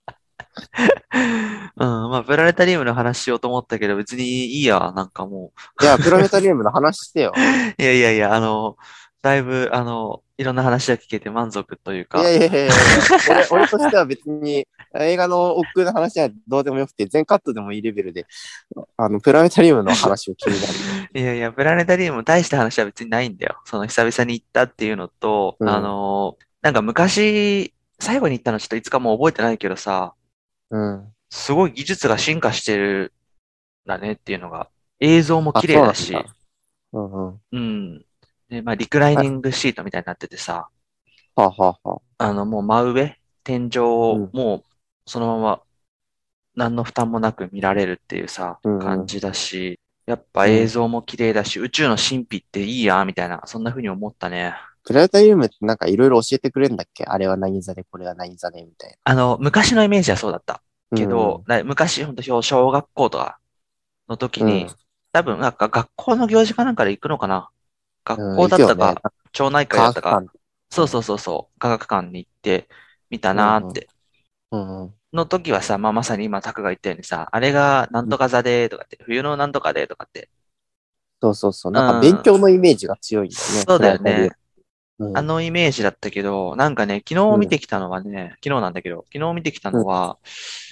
[1.76, 2.10] うん。
[2.10, 4.92] まあ、プラネタリウムの話しようと思ったけど、別にいいや。
[4.94, 7.32] なんかもいや、プラネタリウムの話してよ。
[7.36, 7.38] う。
[7.80, 8.76] いやいやいや、あの、
[9.22, 12.22] だいぶ、あの、いろんな話が聞けて満足といういか。
[12.22, 12.72] やいやいやいや
[13.50, 18.26] 俺、俺としては別に映画の億劫な話はどうでもよくて、全カットでもいいレベルで、
[18.96, 20.72] あの、プラネタリウムの話を気になる。
[21.14, 23.60] いやいや、プラネタリウム大した話は別にないんだよ。
[23.64, 30.14] その久々に行ったっていうのと、うんあの、なんか昔、最後に行ったのちょっといつかもう覚えてないけどさ、
[30.70, 31.12] うん。
[31.30, 33.12] すごい技術が進化してる
[33.86, 36.34] んだねっていうのが、映像も綺麗だしうなんだ
[36.92, 38.04] うんうん。
[38.52, 38.56] うん。
[38.56, 40.68] で、まあ、リクライニングシートみたいになっててさ、
[41.34, 44.64] はあ、はあはあ、あの、もう真上、天井をうんもう
[45.10, 45.62] そのまま
[46.54, 54.54] 何の負担もなく見られるっていうさ、うんうん感じだし、やっぱ映像も綺麗だし、宇宙の神秘っていいや、みたいな、そんな風に思ったね。
[54.84, 57.04] プラネタリウムってなんかいろいろ教えてくれるんだっけ？
[57.04, 60.62] あれは何座で、これは何座で、みたいあの、昔のイメージはそうだった。
[60.90, 60.98] な。
[60.98, 63.38] けど、だ昔、ほんと小小学校とか
[64.08, 64.76] の時に、うん
[65.14, 67.44] 多分、なんか学校の行事かなんかで行くのかなうん、
[68.04, 70.24] 学校だったか、町内会だったか
[70.70, 72.68] そうそうそうそう、科学館に行って
[73.10, 73.88] 見たなーって。
[74.50, 74.94] うんうん。
[75.12, 80.30] の時はさ、まあ、まさに今、タクが言ったようにさ、あれがなんとか座でとかって、冬のなんとかでとかって、
[81.20, 81.72] そうそうそう。
[81.72, 83.64] なんか勉強のイメージが強いんだよね。
[83.68, 84.30] そうだよね。
[84.98, 85.06] ム。
[85.06, 90.18] うん、あのイメージだったけど、なんかね、昨日見てきたのはね、昨日なんだけど、昨日見てきたのは、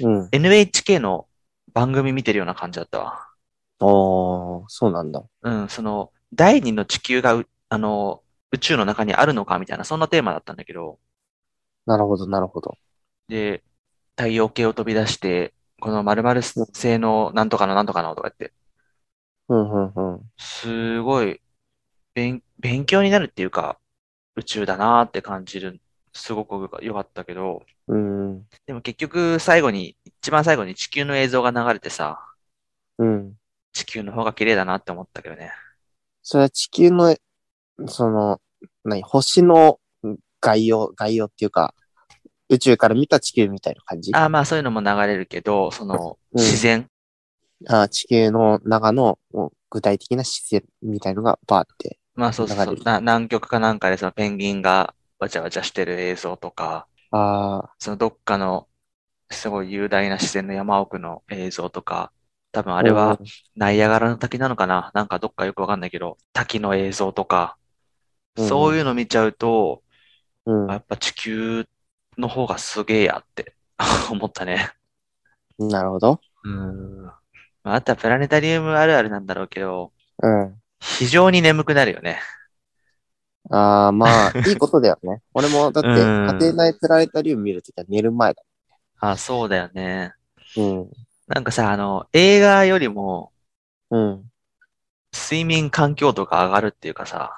[0.02, 0.28] うん。
[0.32, 1.28] NHK の
[1.72, 3.28] 番組見てるような感じだったわ。
[3.80, 5.22] おー、そうなんだ。
[5.42, 10.98] うん、その、第二の地球がう、あの、宇宙の中にあるのかみたいな、そんなテーマだったんだけど、
[11.86, 12.74] なるほど、なるほど。
[13.28, 13.62] で、
[14.16, 18.54] 太陽系を飛び出して、この〇〇星のなんとかのなんとかのとか言って、
[19.48, 20.30] うん、うん、うん。
[20.38, 21.40] すごい、
[22.14, 23.80] 勉、勉強になるっていうか、
[24.36, 25.80] 宇宙だなーって感じる、
[26.14, 32.20] すごく良かったけど、うん、でも結局最後に、一番最後に地球の映像が流れてさ、
[32.98, 33.36] うん。
[33.72, 35.50] 地球の方が綺麗だなって思ったけどね。
[36.22, 37.16] それは地球の、
[37.86, 38.40] その、
[38.84, 39.78] 何、星の
[40.40, 41.74] 概要、概要っていうか、
[42.48, 44.12] 宇宙から見た地球みたいな感じ？
[44.14, 46.40] ああ、まあそういうのも流れるけど、その、うん。
[46.40, 46.88] 自然、
[47.68, 49.18] あ地球の中の
[49.70, 51.98] 具体的な自然みたいのがバーって。
[52.14, 52.76] まあそうそうそう。
[52.82, 58.66] な、南極かなんかでそのペンギンがわちゃわちゃしてる映像とか、あそのどっかの
[59.30, 62.10] すごい雄大な自然の山奥の映像とか、
[62.52, 63.18] 多分ああれは、
[63.54, 64.90] ナイアガラの滝なのかな？
[64.94, 67.56] なんかどっかよくわかんないけど、滝の映像とか、
[68.36, 69.82] うんそういうの見ちゃうと、
[70.46, 71.66] うん、やっぱ地球
[72.16, 73.54] の方がすげえやって
[74.10, 74.72] 思ったね。
[75.58, 75.68] うん。
[75.68, 76.20] なるほど。
[76.44, 77.04] うん。
[77.04, 80.54] まあ、あとはプラネタリウムあるあるなんだろうけど、うん。
[80.80, 82.20] 非常に眠くなるよね。
[83.50, 85.22] ああ、まあ、 いいことだよね。
[85.34, 88.42] 俺も、だって、うん家庭内プラネタリウム見るときは寝る前だ。
[89.00, 90.14] あ、そうだよね。
[90.56, 90.90] うん。
[91.30, 93.32] なんかさ、あの、映画よりも
[93.90, 94.30] うん。
[95.12, 97.32] 睡眠環境度が上がるっていうかさ、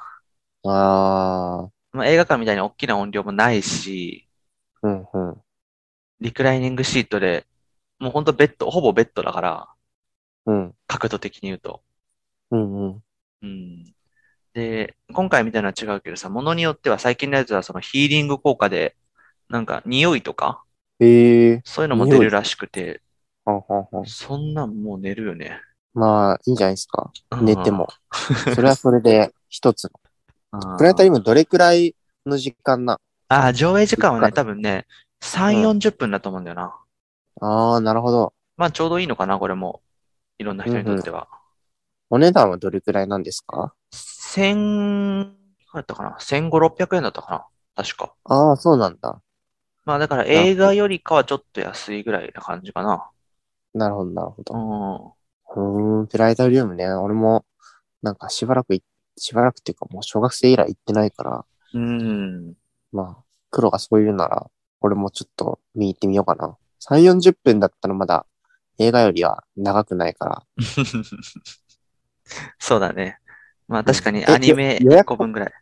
[0.64, 4.28] ああ、まあ、映画館みたいに大きな音量もないし、
[4.82, 5.42] うん、うん。
[6.20, 7.46] リクライニングシートで
[7.98, 9.68] もうほんとベッド、ほぼベッドだから、
[10.46, 10.74] うん。
[10.86, 11.82] 角度的に言うと。
[12.50, 13.02] うんうん。
[13.42, 13.84] うん。
[14.54, 18.96] で、今回みたいなのは違うけどさ、ものによっては最近のやつはそのヒーリング効果で、
[19.50, 20.62] なんか匂いとか、
[20.98, 21.62] へえ。
[21.64, 23.02] そういうのも出るらしくて、
[23.44, 25.60] はんはんはんそんなんもう寝るよね。
[25.94, 27.10] まあ、いいんじゃないですか。
[27.32, 27.88] うん寝ても。
[28.54, 29.90] それはそれで一つの。
[30.52, 31.94] うんプラネタリウムどれくらい
[32.26, 33.00] の時間な？
[33.28, 34.86] ああ、上映時間はね、多分ね、
[35.20, 36.76] 3、うん40分だと思うんだよな。
[37.40, 38.34] ああ、なるほど。
[38.56, 39.80] まあちょうどいいのかな、これも。
[40.38, 41.28] いろんな人にとっては。
[42.10, 43.74] お値段はどれくらいなんですか？
[43.90, 47.84] 千、いくらだったかな ?1500、600円だったかな？
[47.84, 48.12] 確か。
[48.24, 49.22] ああ、そうなんだ。
[49.84, 53.08] まあだから映画よりかはちょっと安いぐらいな感じかな。
[53.74, 54.54] なるほど、なるほうど。
[54.54, 55.12] ん。
[55.98, 56.88] うーん、プラネタリウムね。
[56.92, 57.44] 俺も、
[58.02, 58.82] なんかしばらくい、
[59.16, 62.54] しばらくっていうかもう小学生以来行ってないから、うん。
[62.92, 66.56] まあ、黒がそう言うなら、俺もちょっと見に行ってみようかな。
[66.80, 68.26] 3、40分だったらまだ
[68.78, 70.42] 映画よりは長くないから。
[72.58, 73.18] そうだね。
[73.68, 75.52] まあ確かにえアニメ予約？1個分ぐらい。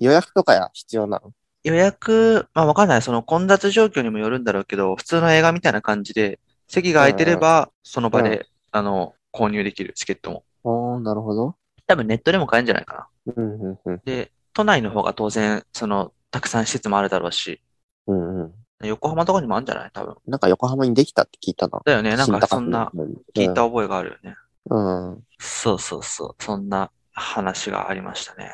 [0.00, 1.32] 予約とかや必要なの？
[1.62, 3.02] 予約、まあわかんない。
[3.02, 10.44] その混雑状況にもよるんだろうけど、普通の映画みたいな感じで、席が空いてれば、その場で、あの、購入できるチケットも。
[10.64, 11.56] おー、なるほど。
[11.86, 13.34] 多分ネットでも買えるんじゃないかな。
[13.34, 14.00] うん、うん、うん。
[14.04, 17.60] で、都内の方が当然、その、たくさん施設もあるだろうし、
[18.06, 18.54] うん、うん。
[18.86, 19.90] 横浜とかにもあるんじゃない？
[19.92, 20.16] 多分。
[20.26, 21.80] なんか横浜にできたって聞いたな。
[21.84, 22.16] だよね。
[22.16, 22.90] なんかそんな、
[23.34, 23.64] 聞いたた。
[23.64, 24.36] 覚えがあるよね。
[24.70, 25.12] うん。
[25.12, 26.42] うんそうそうそう。
[26.42, 28.52] そんな話がありましたね。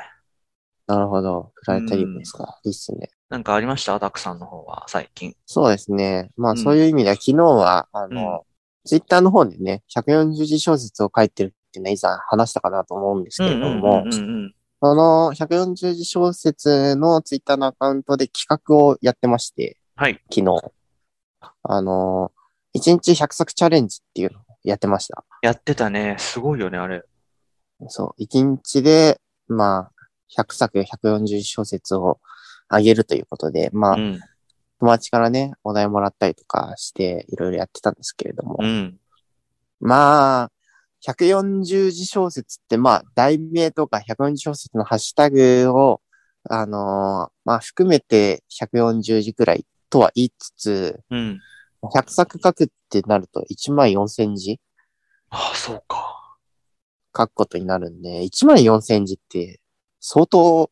[0.87, 1.53] なるほど。
[1.65, 2.61] プラネタリウムですか？
[2.65, 3.11] いいっすね。
[3.29, 3.99] なんかありました？
[3.99, 5.35] ダクさんの方は、最近。
[5.47, 6.31] そうですね。
[6.37, 8.45] まうんあそういう意味では昨日は、あの、
[8.85, 14.05] ツイッターの方でね、140字小説を書いてるっていうのは以前話したかなと思うんですけれども、
[14.81, 20.21] その140字小説のツイッターのアカウントで企画をやってまして、はい。
[20.33, 20.73] 昨日。
[21.65, 22.31] あの、
[22.77, 25.25] 1日100作チャレンジっていうのをやってました。
[25.43, 26.15] やってたね。
[26.21, 27.03] すごいよね、あれ。
[27.89, 29.93] そう、1日で、まあ、
[30.37, 32.21] 100作140字小説を
[32.69, 34.21] あげるということで、まあ、うん。
[34.79, 38.99] 友達からね、お題もらったりとかして、いろいろやってたんですけれども、うん。
[39.81, 40.53] まあ、
[41.07, 46.01] 140字小説って、まあ、題名とか140小説のハッシュタグを、
[46.49, 51.41] あのーまあ、含めて140字くらいとは言いつつ、うん。
[51.83, 54.61] 100作書くってなると1万4000字
[55.31, 56.37] ああ、そうか。
[57.17, 59.61] 書くことになるんで、1万4000字って
[60.09, 60.71] 相当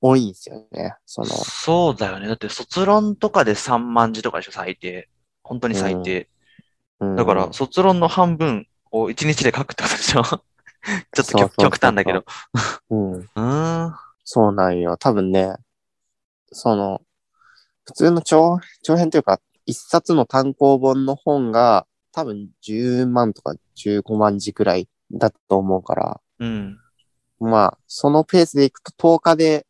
[0.00, 0.96] 多いんですよね。
[1.06, 2.26] その、そうだよね。
[2.26, 5.08] だって卒論とかで3万字とかでしょ、最低。
[5.44, 6.28] 本当に最低。
[7.00, 10.42] うんだから、卒論の半分を1日で書くってことでしょ ちょっ
[11.12, 12.24] と極極端だけど。
[12.90, 13.12] うん。
[13.20, 13.94] うーん。
[14.24, 14.96] そうなんよ。
[14.96, 15.54] 多分ね、
[16.50, 17.02] その、
[17.84, 26.78] 普通の長長編というか、一冊の単行本の本が多分10万とか15万字くらいだと思うから、うん。
[27.44, 29.66] まあ、そのペースでいくと10日で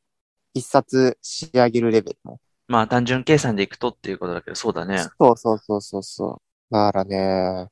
[0.54, 2.38] 一冊仕上げるレベルの。
[2.66, 4.98] まあ、単純計算でいくとっていうことだけど、そうだね。
[4.98, 6.74] そうそうそうそうそう。
[6.74, 7.68] だからね、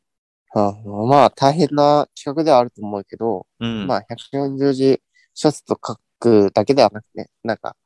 [0.54, 3.86] あまあ大変な企画ではあると思うけど、うん。
[3.86, 5.02] まあ140字
[5.34, 7.76] 小説を書くだけではなくて、なんか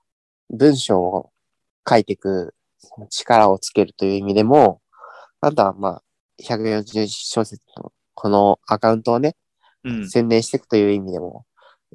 [0.50, 1.30] 文章を
[1.88, 2.54] 書いていく
[3.10, 4.80] 力をつけるという意味でも、
[5.40, 6.02] あとはまあ
[6.42, 9.36] 140字小説のこのアカウントをね、
[9.84, 10.08] うん。
[10.08, 11.46] 宣伝していくという意味でも、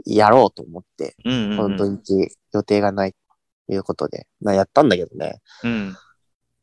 [0.06, 1.58] やろうと思って、うん。
[1.58, 3.14] この土日予定がない
[3.68, 5.42] ということで、まあやったんだけどね。
[5.64, 5.96] うん。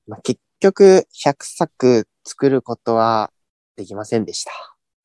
[0.07, 3.31] まあ、結局100作作ることは
[3.77, 4.53] できませんでした。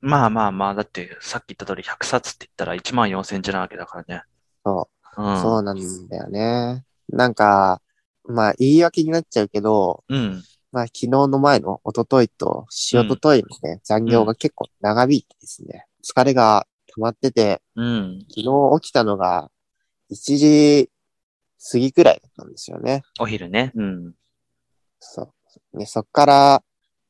[0.01, 4.23] まあまあまあ、だって、さっき言った通り100冊って言ったら1万4千字なわけだからね。
[4.65, 5.41] そうう、ん。
[5.41, 6.83] そうなんだよね。
[7.09, 7.81] なんか、
[8.25, 10.43] まあ言い訳になっちゃうけど、うん。
[10.73, 18.19] まあ昨日の前の一昨日としおとといのね、残業が結構長引いてですね、疲れが溜まってて、うん。
[18.29, 19.49] 昨日起きたのが
[20.11, 20.89] 1時
[21.71, 23.03] 過ぎくらいだったんですよね。
[23.19, 23.71] お昼ね。
[23.75, 24.13] うん。
[24.99, 25.33] そ
[25.73, 25.77] う。
[25.77, 26.63] ね、そっから、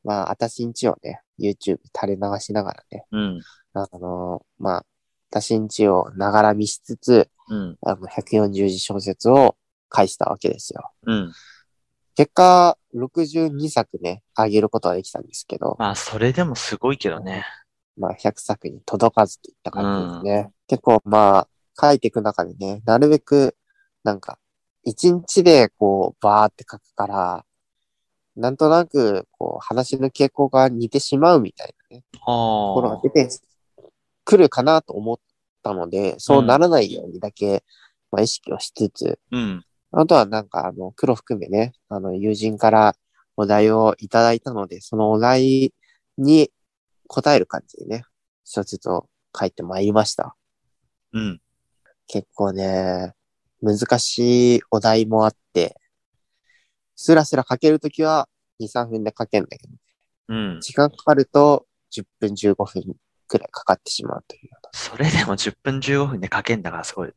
[0.04, 3.42] まあ、私んちをね、YouTube 垂れ流しながらね、うん。
[3.74, 4.86] あのまあ、
[5.32, 7.78] 私んちをながら見しつつ、うん。
[7.82, 9.58] あの、140字小説を
[9.90, 10.92] 返したわけですよ。
[11.06, 11.34] うん。
[12.16, 17.44] 結果、62作ね、あげることができたんですけど、まあ、それでもすごいけどね。
[17.98, 20.52] まあ、100作に届かずといった感じですね。
[20.68, 21.48] 結構、まあ、
[21.80, 23.56] 書いていく中でね、なるべく、
[24.04, 24.38] なんか、
[24.86, 27.46] 1日でこう、バーって書くから、
[28.36, 33.30] なんとなく、こう、話の傾向が似てしまうみたいなね、ところあが出て
[34.26, 35.20] くるかなと思っ
[35.62, 37.64] たので、そうならないようにだけ、
[38.12, 39.38] まあ、意識をしつつ、あ。
[39.38, 39.66] うん。
[39.92, 42.96] あとはなんか、あの、黒含めね、あの、友人から
[43.38, 45.74] お題をいただいたので、そのお題
[46.18, 46.52] に
[47.08, 48.04] 答える感じでね、
[48.44, 50.36] 小説を書いてまいりました。
[51.14, 51.42] うん。
[52.08, 53.14] 結構ね、
[53.62, 55.80] 難しいお題もあって、
[56.96, 58.28] スラスラ書けるときは
[58.60, 59.74] 2、3分で書けるんだけど、
[60.30, 60.60] うん。
[60.62, 62.96] 時間かかると10分、15分
[63.28, 64.50] くらいかかってしまうという。
[64.74, 67.14] それでも10分15分で書けんだからすごいね。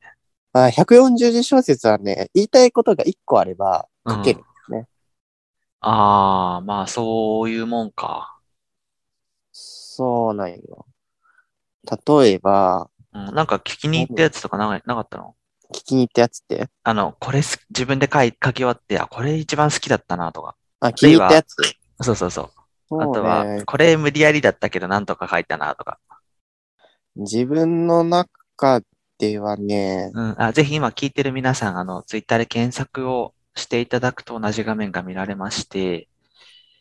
[0.52, 4.44] まあ、140字小説はね、言いたいことが1個あれば書ける。
[5.80, 8.35] ああ、まあそういうもんか。
[9.96, 10.86] そうなんよ。
[12.20, 13.34] 例えば、うん。
[13.34, 15.34] なんか聞きに行ったやつとかななかったの？
[15.72, 16.68] 聞きに行ったやつって？
[16.82, 20.54] あの、これす自分で書い書き終わって、あ、これ一番好きだったなとか。
[20.80, 21.56] あ、気に入ったやつ？
[22.02, 22.50] そうそうそう。
[22.90, 23.62] そうあとは、ね。
[23.64, 25.98] これ無理やりだったけどなんとか書いたなとか。
[27.16, 28.82] 自分の中
[29.18, 30.34] ではね、うん。
[30.36, 36.08] あ、ぜひ今聞いてる皆さん、あの、ツイッターで検索をしていただくと同じ画面が見られまして、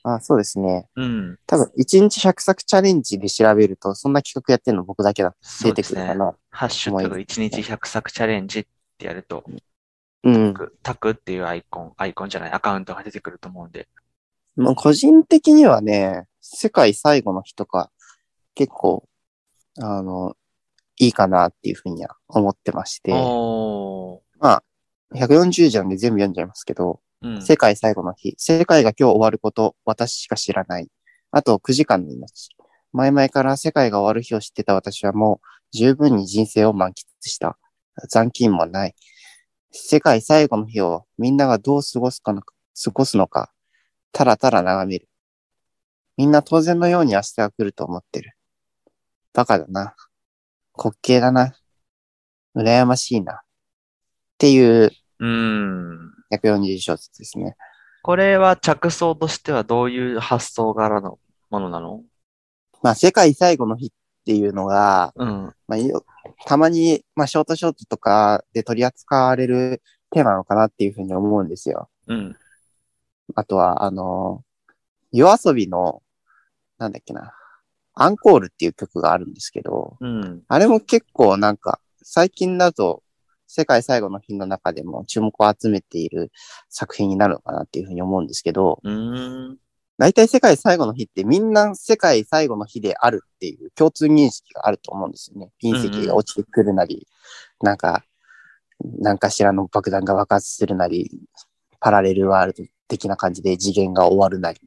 [0.08, 0.88] あ、そうですね。
[0.96, 1.40] うん。
[1.48, 5.36] 多分、1日100作チャレンジで調べると、そんな企画やってるの僕だけだ。
[5.64, 6.36] 出てくるかな。
[6.52, 8.66] ハッシュタグ1日100作チャレンジっ
[9.00, 9.44] てやると、
[10.24, 10.54] うん。
[10.84, 13.88] タクっていうアイコン、アイコンじゃない、アカウントが出てくると思うんで。
[14.56, 17.90] まあ、個人的にはね、世界最後の日とか、
[18.54, 19.10] 結構、
[19.80, 20.36] あの、
[20.98, 24.20] いいかなっていうふうには思ってまして、おー。
[24.40, 24.64] まあ、
[25.16, 27.02] 140じゃんで全部読んじゃいますけど、
[27.42, 30.90] 世界最後の日、世界が今日終わること、私しか知らない。
[31.32, 32.50] あと9時間の命。
[32.94, 37.58] 前々から世界が終わる日を知ってた私はもう十分に人生を満喫した。
[38.10, 38.96] 残金もない。
[39.72, 43.52] 世界最後の日をみんながどう過ごすかの過ごすのか、
[44.12, 45.10] たらたら眺める。
[46.18, 48.34] みんな当然のように明日が来ると思ってる。
[49.34, 49.96] バカだな。
[50.78, 51.54] 滑稽だな。
[52.56, 53.34] 羨ましいな。
[53.34, 53.38] っ
[54.38, 56.12] ていううん。
[56.32, 57.56] 140小節ですね。
[58.04, 62.04] これは着想としてはどういう発想柄のものなの？
[62.84, 63.90] まあ、世界最後の日っ
[64.26, 65.54] ていうのが、うん。
[65.68, 66.06] まあ、よ
[66.46, 71.90] たまに、まあ、ショートショートとかで取り扱われるテーマなのかなっていうふうに思うんですよ。
[72.08, 72.36] うん。
[73.34, 74.44] あとは、あの、
[75.12, 76.04] 夜遊びの、
[76.78, 77.34] なんだっけな、
[77.96, 80.44] アンコールっていう曲があるんですけど、うん。
[80.48, 83.02] あれも結構なんか、最近だと、
[83.56, 86.30] 世界最後の日の中でも注目を集めている
[86.68, 88.82] 作品になるのかなっていうふうに思うんですけど。
[89.98, 95.54] 大体世界最後の日ってみんな世界最後の日であるっていう共通認識があると思うんですよね。
[95.64, 97.08] 隕石が落ちてくるなり、
[97.62, 98.04] なんか、
[99.00, 101.10] 何かしらの爆弾が爆発するなり、
[101.80, 104.60] パラレルワールド的な感じで次元が終わるなり、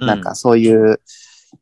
[0.00, 1.00] なんかそういう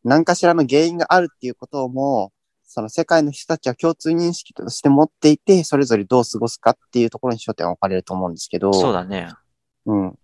[0.03, 2.33] 何かしらの原因があるっていうことをも、
[2.73, 9.33] その世界の人たちは共通認識として持っていて、それぞれどう過ごすかっていうところに焦点を置かれると思うんですけど、そうだね。
[9.87, 10.19] うん。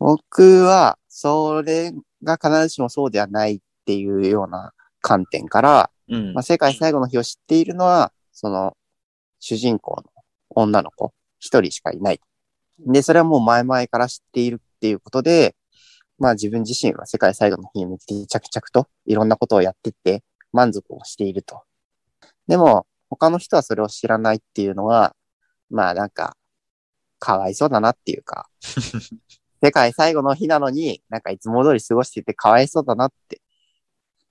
[0.00, 1.92] 僕は、それ
[2.24, 6.42] が必ずしもそうではないっていうような観点から、うんまあ、。
[6.42, 8.76] 世界最後の日を知っているのは、その、
[9.38, 10.04] 主人公の
[10.50, 12.20] 女の子、一人しかいない。
[12.80, 15.54] で、それはもう前々から知っているっていうことで、
[16.18, 21.62] まあ自分自身は世界最後の日に向けて着々といろんなことをやってって満足をしていると。
[22.46, 25.14] でも、他の人はそれを知らないっていうのは、
[25.70, 26.36] まあなんか、
[27.18, 28.48] かわいそうだなっていうか、
[29.62, 33.40] 世界最後の日なのに、なんかいつも通り過ごしててかわいそうだなって。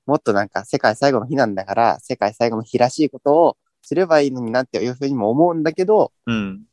[0.06, 6.64] もっとなんか世界最後の日なんだから、世界最後の日らしいことをすればいいのになっていうふうにも思うんだけど、うん。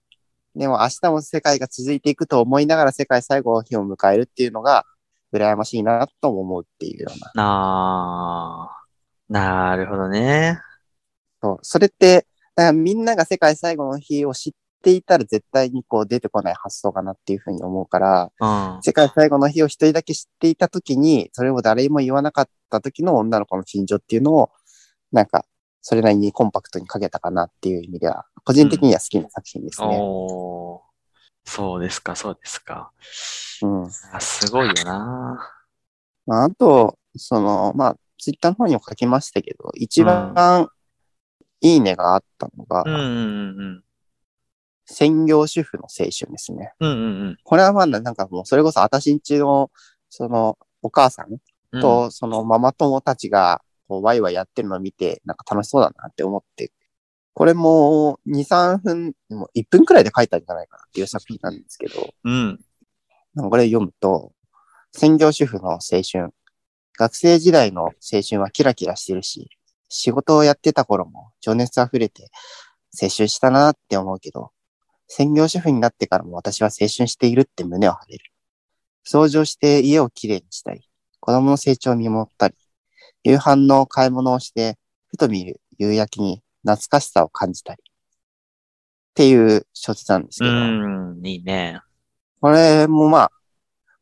[0.54, 4.84] でも明日も世界が続いていくと思いながら世界最後の日を迎えるっていうのが、
[5.32, 7.32] 羨ましいなとも思うっていうような。
[7.42, 8.82] なあ。
[9.28, 10.60] なるほどね。
[11.42, 11.58] そう。
[11.62, 12.26] それって、
[12.74, 14.52] みんなが世界最後の日を知っ
[14.82, 18.46] ていたら絶対にこう出てこない発想かなっていうふうに思うから、う
[18.78, 18.78] ん。
[18.82, 24.50] 世界最後の日を一人だけ知っていたときに、それを誰にも言わなかった時の女の子の心情っていうのを、
[25.10, 25.44] なんか、
[25.80, 29.98] それなりにコンパクトに書けたかなっていう意味では、個人的には好きな作品ですね。
[30.00, 30.80] おー。
[31.44, 32.92] そうですか、そうですか。
[33.62, 33.84] うん。
[34.12, 35.50] あすごいよな。
[36.24, 40.68] まあ、あと、その、まあ、ツイッターの方にも書きましたけど、一番
[41.62, 43.84] いいねがあったのが、うんうんうん
[44.84, 46.72] 専業主婦の青春ですね。
[46.80, 46.90] うん。
[46.90, 49.70] うんうんこれはまあ、なんかもう、それこそ私んちの、
[50.10, 51.28] その、お母さん
[51.72, 51.80] うん。
[51.80, 56.72] と、そのママ友たちが、こう、ワイワイやってるのを見て、なんか楽しそうだなって思って、
[57.32, 62.60] これも2、3分、もう1分くらいで書いたんじゃないかなっていう作品なんですけど、うん。
[63.34, 64.32] なんかこれ読むと、
[64.90, 66.34] 専業主婦の青春。
[66.98, 69.48] 学生時代の青春はキラキラしてるし、
[69.92, 72.30] 仕事をやってた頃も情熱あふれて
[73.00, 74.50] 青春したなって思うけど、
[75.08, 78.24] 専業主婦になってからも私は青春しているって胸を張れる。
[79.06, 80.88] 掃除をして家をきれいにしたり、
[81.20, 82.54] 子供の成長を見守ったり、
[83.24, 84.78] 夕飯の買い物をして、
[85.08, 87.82] ふと見る夕焼けに懐かしさを感じたり。
[87.82, 91.80] っていう小説なんですうけど、ん、いいね。
[92.40, 93.32] これもまあ、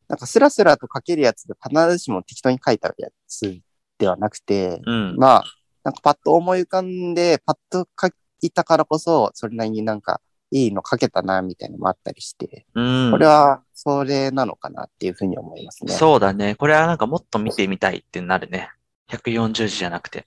[0.07, 3.59] なんかスラスラと書けるやつで必ずしも適当に書いてあるやつ
[3.97, 5.15] ではなくて、うん。
[5.17, 5.43] まあ、
[5.83, 8.07] なんかパッと思い浮かんで、パッと書
[8.41, 10.21] いたからこそ、それなりになんか
[10.51, 13.11] いいの書けたな、みたいなのもあったりして、うん。
[13.11, 15.93] これはそれなのかなっていうふうに思いますね。
[15.93, 16.55] そうだね。
[16.55, 18.69] これはなんかもっと見てみたいってなるね。
[19.09, 20.25] 140字じゃなくて。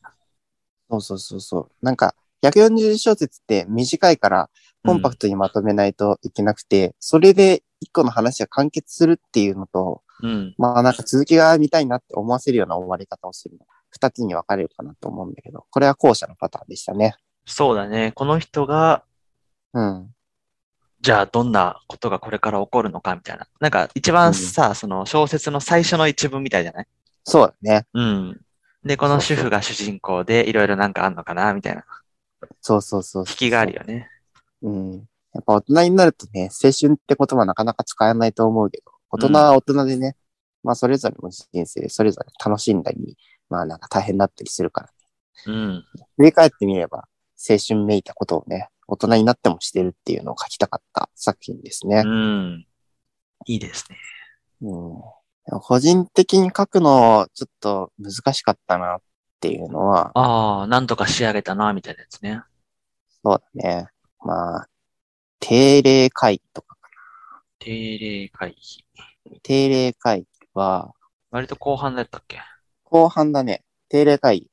[0.91, 1.71] そうそうそうそう。
[1.83, 4.51] なんか、140小節って短いから、
[4.87, 10.55] コンパクトにまとめないといけなくて、それで一個の話が完結するっていうのと、うん。
[10.59, 13.67] まあなんか続きが見たいなって思わせるような終わり方をするの。
[13.95, 17.15] 二つに分かれるかなと思うんだけど、これは後者のパターンでしたね。
[17.47, 18.11] そうだね。
[18.13, 19.05] この人が、
[19.73, 20.11] うん。
[21.01, 23.47] じゃあどんなことがこれから起こるのかみたいな。
[23.61, 26.87] なんか一番さ、その小説の最初の一文みたいじゃない？
[27.23, 27.87] そうだね。
[27.95, 28.41] うん。
[28.85, 31.85] で、この主婦が主人公でいろいろなんかあんのかなみたいな。
[32.61, 33.33] そうそうそうそう。
[33.33, 34.09] 引きがあるよね。
[34.63, 34.93] うん。
[35.33, 40.17] やっぱ大人になるとね、青春って言葉なかなか使えないと思うけど、大人は大人でね、
[40.63, 43.17] まあそれぞれの人生、それぞれ楽しんだり、
[43.55, 44.91] まあなんか大変だったりするから、
[45.47, 45.85] うん。
[46.17, 47.07] 振り返ってみれば、
[47.49, 52.09] 青春めいたことをね、大人になってもしてるっていうのを書きたかった作品ですねう。
[52.09, 52.67] ん。
[53.47, 53.97] いいですね。
[54.63, 54.77] う
[55.57, 55.61] ん。
[55.61, 59.03] 個人的に書くの、ちょっと難しかったなっ
[59.41, 62.43] ていうのは、ああ、なんとか仕上げたな、みたいなやつね。
[63.23, 63.87] そうだね。
[64.21, 64.69] まあ、
[65.39, 66.89] 定例会議とかか
[67.59, 68.57] 定例会。
[69.43, 70.93] 定例会議は、
[71.31, 72.41] 割と後半だったっけ？
[72.95, 73.65] 後半だね。
[73.89, 74.51] 定例会議。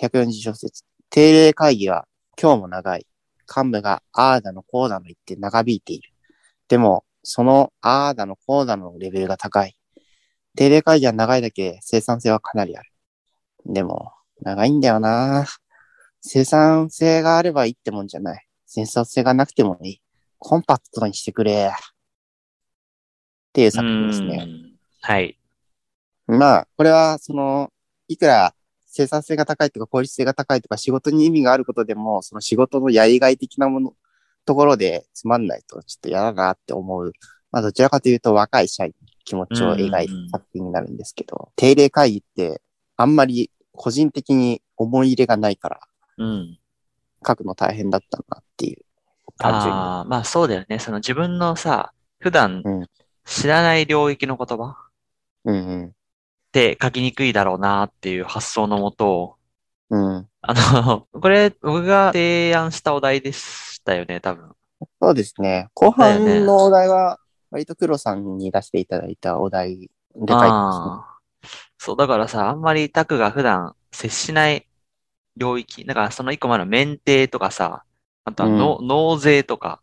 [0.00, 0.84] 140小節。
[1.10, 2.08] 定例会議は
[2.40, 3.06] 今日も長い。
[3.54, 6.14] 幹部があーだのこうだの言って長引いている。
[6.68, 9.76] でも、そのあーだのこうだのレベルが高い。
[10.56, 12.90] 定例会議は長いだけ生産性はかなりある。
[13.66, 15.44] でも、長いんだよな
[16.22, 18.46] 生産性があればいいってもんじゃない。
[18.64, 20.00] 生産性がなくてもいい。
[20.38, 21.70] コンパクトにしてくれ。
[21.70, 21.78] っ
[23.52, 24.48] ていう作品ですね。
[25.02, 25.36] はい。
[26.38, 27.70] まあ、これは、その、
[28.08, 28.54] いくら
[28.86, 33.94] 生産性が高いとか効率性が高いとか仕事に意味があることでも、その仕事のやりがい的なもの、
[34.44, 37.12] ところでつまんないとちょっと嫌だなって思う。
[37.50, 42.60] まあ、どちらかというと若い社員の気持ちを描いた作品になるんですけど、定例会議って
[42.96, 45.80] あんまり個人的に思い入れがないから
[46.18, 46.58] うん。
[47.26, 48.84] 書くの大変だったなっていう。
[49.38, 49.70] 単純に。
[49.72, 50.78] ああ、まあそうだよね。
[50.78, 52.86] その自分のさ、普段うん
[53.24, 54.76] 知らない領域の言葉
[55.44, 55.94] うん
[56.52, 59.38] って書きにくいだろうなっていう発想のもと、
[59.88, 60.16] うん。
[60.16, 60.28] うん。
[60.42, 64.52] あの、 これ僕が提案したお題でしたよね、多分。
[65.00, 65.70] そうですね。
[65.72, 67.18] 後半のお題は、
[67.50, 71.50] 割と黒さんに出していただいたお題で書いてますね。
[71.78, 74.68] そう、だからさ、あんまりタクが普段接しない
[75.38, 77.84] 領域、だからその一個前の免停とかさ、
[78.24, 79.80] あとはの、納税とか、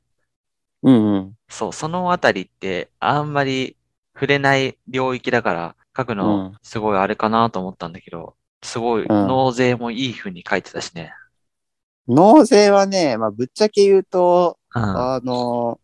[0.84, 1.34] うんうん。
[1.50, 3.76] そう、そのあたりってあんまり
[4.14, 11.14] 触れない領域だから書くうのんすごいあれかなと思ったんだけど、すごいうん納税もいい風に書いてたしね。
[12.08, 14.84] 納税はね、まあ、ぶっちゃけ言うと、うん。
[14.84, 15.80] あの、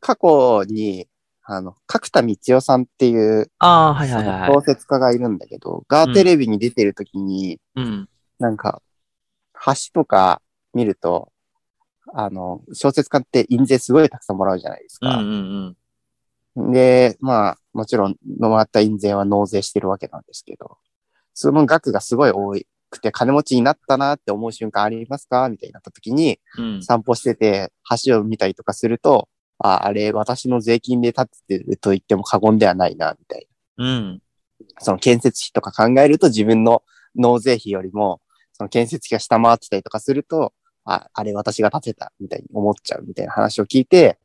[0.00, 1.08] 過去に、
[1.42, 4.50] あの、角田光代さんっていうああ、はいはいはいはい。
[4.52, 8.08] 小説家がいるんだけど、ガーテレビに出てる時に、うん。
[8.38, 8.82] なんか、
[9.66, 10.40] 橋とか
[10.74, 11.32] 見ると、
[12.14, 15.16] あの、小説家って印税すごいたくさんもらうじゃないですか。
[15.18, 15.36] うんうんう
[15.70, 15.76] ん。
[16.56, 20.78] で、まあ、もちろん、もらった印税は納税してるわけなんですけど、
[21.34, 22.54] その額がすごい多
[22.90, 25.48] くて、金持ちになったなって思う瞬間ありますか？
[25.48, 26.82] みたいになった時に、うん。
[26.82, 27.72] 散歩してて、
[28.04, 29.28] 橋を見たりとかすると、
[29.58, 33.46] あ、あれ、私の税金で建ててると言っても過言ではないな、みたい
[33.78, 34.12] うん。
[34.14, 34.18] な。
[34.78, 36.82] その建設費とか考えると自分の
[37.16, 38.20] 納税費よりも、
[38.52, 40.52] その建設費が下回ってたりとかすると、
[40.84, 44.18] あ、あれ私が建てた、みたいに思っちゃうみたいな話を聞いて、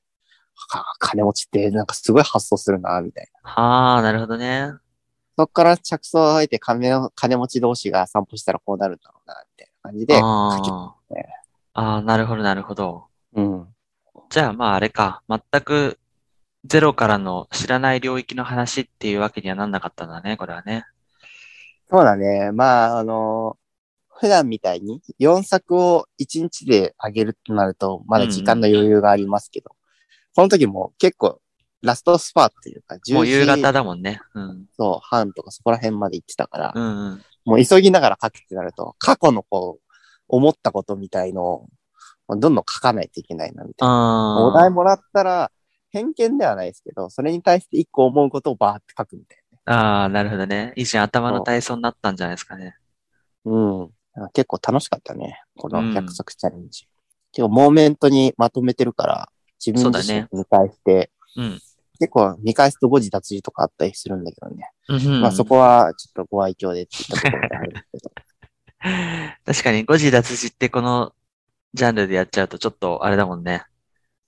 [0.70, 3.49] はあ金持ちってなんかすごい発想するな、みたいな。
[3.49, 4.74] はあ、なるほどね。
[5.38, 11.28] そっから着想を得て金の金持ち同士が散歩したらこうなるんだろうな、みたいな感じで、ああね。
[11.74, 13.05] ああ、なるほどなるほど。
[13.34, 13.68] うん。
[14.30, 15.99] じゃあまああれか、全く
[16.66, 20.86] ゼロからの知らない領域の話っていうわけにはなんなかったんだね、これはね。
[21.89, 22.51] そうだね。
[22.51, 23.58] まあ、あの、
[24.10, 29.77] 普段みたいに4作を1日で上げるとなると、まだ時間の余裕がありますけど、
[30.38, 31.42] この時も結構
[31.82, 34.22] ラストスパーっていうか、10もう夕時方だもんね。
[34.36, 34.66] うん。
[34.78, 37.22] そう半とかそこら辺まで行ってたから、うんうん。
[37.44, 39.94] もう急ぎながら書くってなると、過去のこう、
[40.28, 41.68] 思ったことみたいのを、
[42.30, 43.94] どんどん書かないといけないな、みたいな。
[43.96, 45.52] あお題もらったら、
[45.90, 50.74] 偏見ではないですけど、それに対して一個思うことをバーって書くみたいああ、なるほどね。
[50.76, 52.76] 以前頭の体操になったんじゃないですかね。
[53.44, 53.52] な。
[53.52, 54.30] うん。
[54.34, 55.42] 結構楽しかったね。
[55.58, 56.88] このうん100作チャレンジ。
[57.32, 59.30] 結構モーメントにまとめてるから、
[59.64, 61.60] 自分自身見返して、うん。
[61.99, 64.70] 結構見返すと誤字脱字とかあったりするんだけどね。
[64.89, 68.12] うんまあそこはちょっとご愛嬌でって言ったところであるんですけど。
[69.45, 71.14] 確かに誤字脱字ってこの
[71.74, 73.64] ジャンルでやっちゃうとちょっとあれだもんね。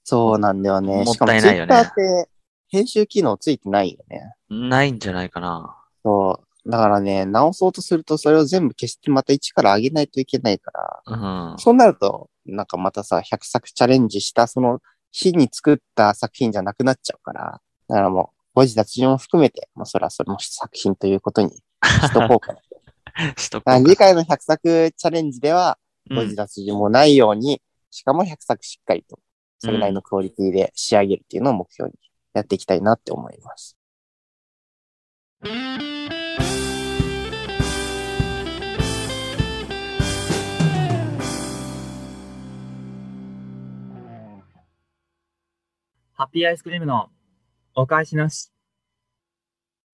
[0.04, 1.04] そうなんだよね。
[1.04, 2.30] もったいないよねって
[2.68, 4.34] 編集機能ついてないよね。
[4.50, 5.76] ないんじゃないかな。
[6.04, 6.70] そう。
[6.70, 11.58] だからね、直そうとするとそれを全部消してまた一から上げないといけないから、うん。
[11.58, 14.82] そうなると、なんかまたさ、100作チャレンジしたその
[15.12, 22.60] 日に作った作品じゃなくなっちゃうから、だからもう、誤字脱字も含めて、まあそれはそれも作品ということにしとこうかな。
[23.38, 29.20] しとこう次回の100作チャレンジでは、うん誤字脱字もないように、しかも100作しっかりと、
[29.60, 31.96] それなりのクオリティで仕上げるっていうのを目標に
[32.34, 33.78] やっていきたいなって思います。
[46.20, 47.08] ハッピーアイスクリームの
[47.74, 48.52] お返しなし。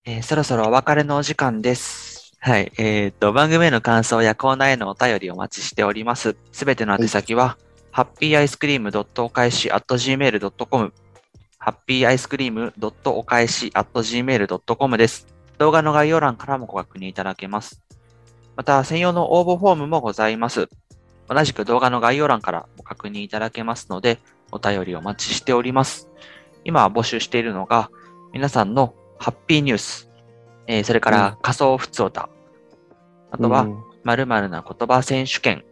[0.04, 2.32] えーそろそろお別れのお時間です。
[2.40, 2.72] はい。
[2.78, 6.36] えっ、と、番組への感想やコーナーへのお便りをお待ちしております。
[6.50, 7.56] すべての宛先は、
[7.92, 10.92] ハッピーアイスクリームお返し gmail.com、
[11.58, 12.74] ハッピーアイスクリーム
[13.04, 15.28] お返し gmail.com です。
[15.58, 17.84] 動画の概要欄からもご確認いただけます。
[18.56, 20.68] また、専用の応募フォームもございます。
[21.28, 24.18] 同じく動画の概要欄からご確認いただけますので、
[24.52, 26.08] お便りお待ちしております。
[26.64, 27.90] 今募集しているのが、
[28.32, 30.10] 皆さんのハッピーニュース、
[30.66, 32.28] えーそれから仮想ふつおた、
[33.30, 35.64] あとはうん〇〇な言葉選手権。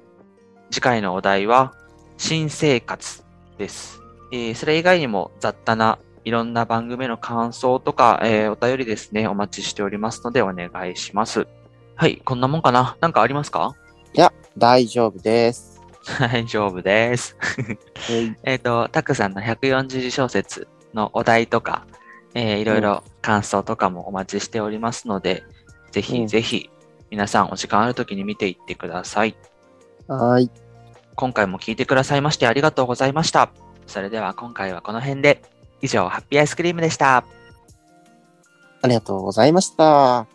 [0.71, 1.73] 次回のお題は、
[2.17, 3.23] 新生活
[3.59, 4.01] です。
[4.33, 11.47] えーそれ以外にも雑多ないろんな番組の感想とか、えーお便りですね、お待ちしておりますのでお願いします。
[11.97, 12.97] はい、こんなもんかな？
[13.01, 13.75] なんかありますか？
[14.15, 15.74] いや、大丈夫です。
[16.19, 17.37] 大丈夫です。
[17.41, 21.87] はい えっと、タクさんの140字小説のお題とか、
[22.35, 25.43] えーいろいろ感想とかもお待ちしておりますので、
[25.93, 26.71] ぜうんひぜひ
[27.11, 29.37] 皆さんお時間あるときに見ていってください。
[30.09, 30.51] はい。
[31.15, 33.51] 今回も聞いてくださいましてありがとうございました。
[33.87, 35.43] それでは今回はこの辺で、
[35.81, 37.25] 以上、ハッピーアイスクリームでした。
[38.83, 40.34] ありがとうございました。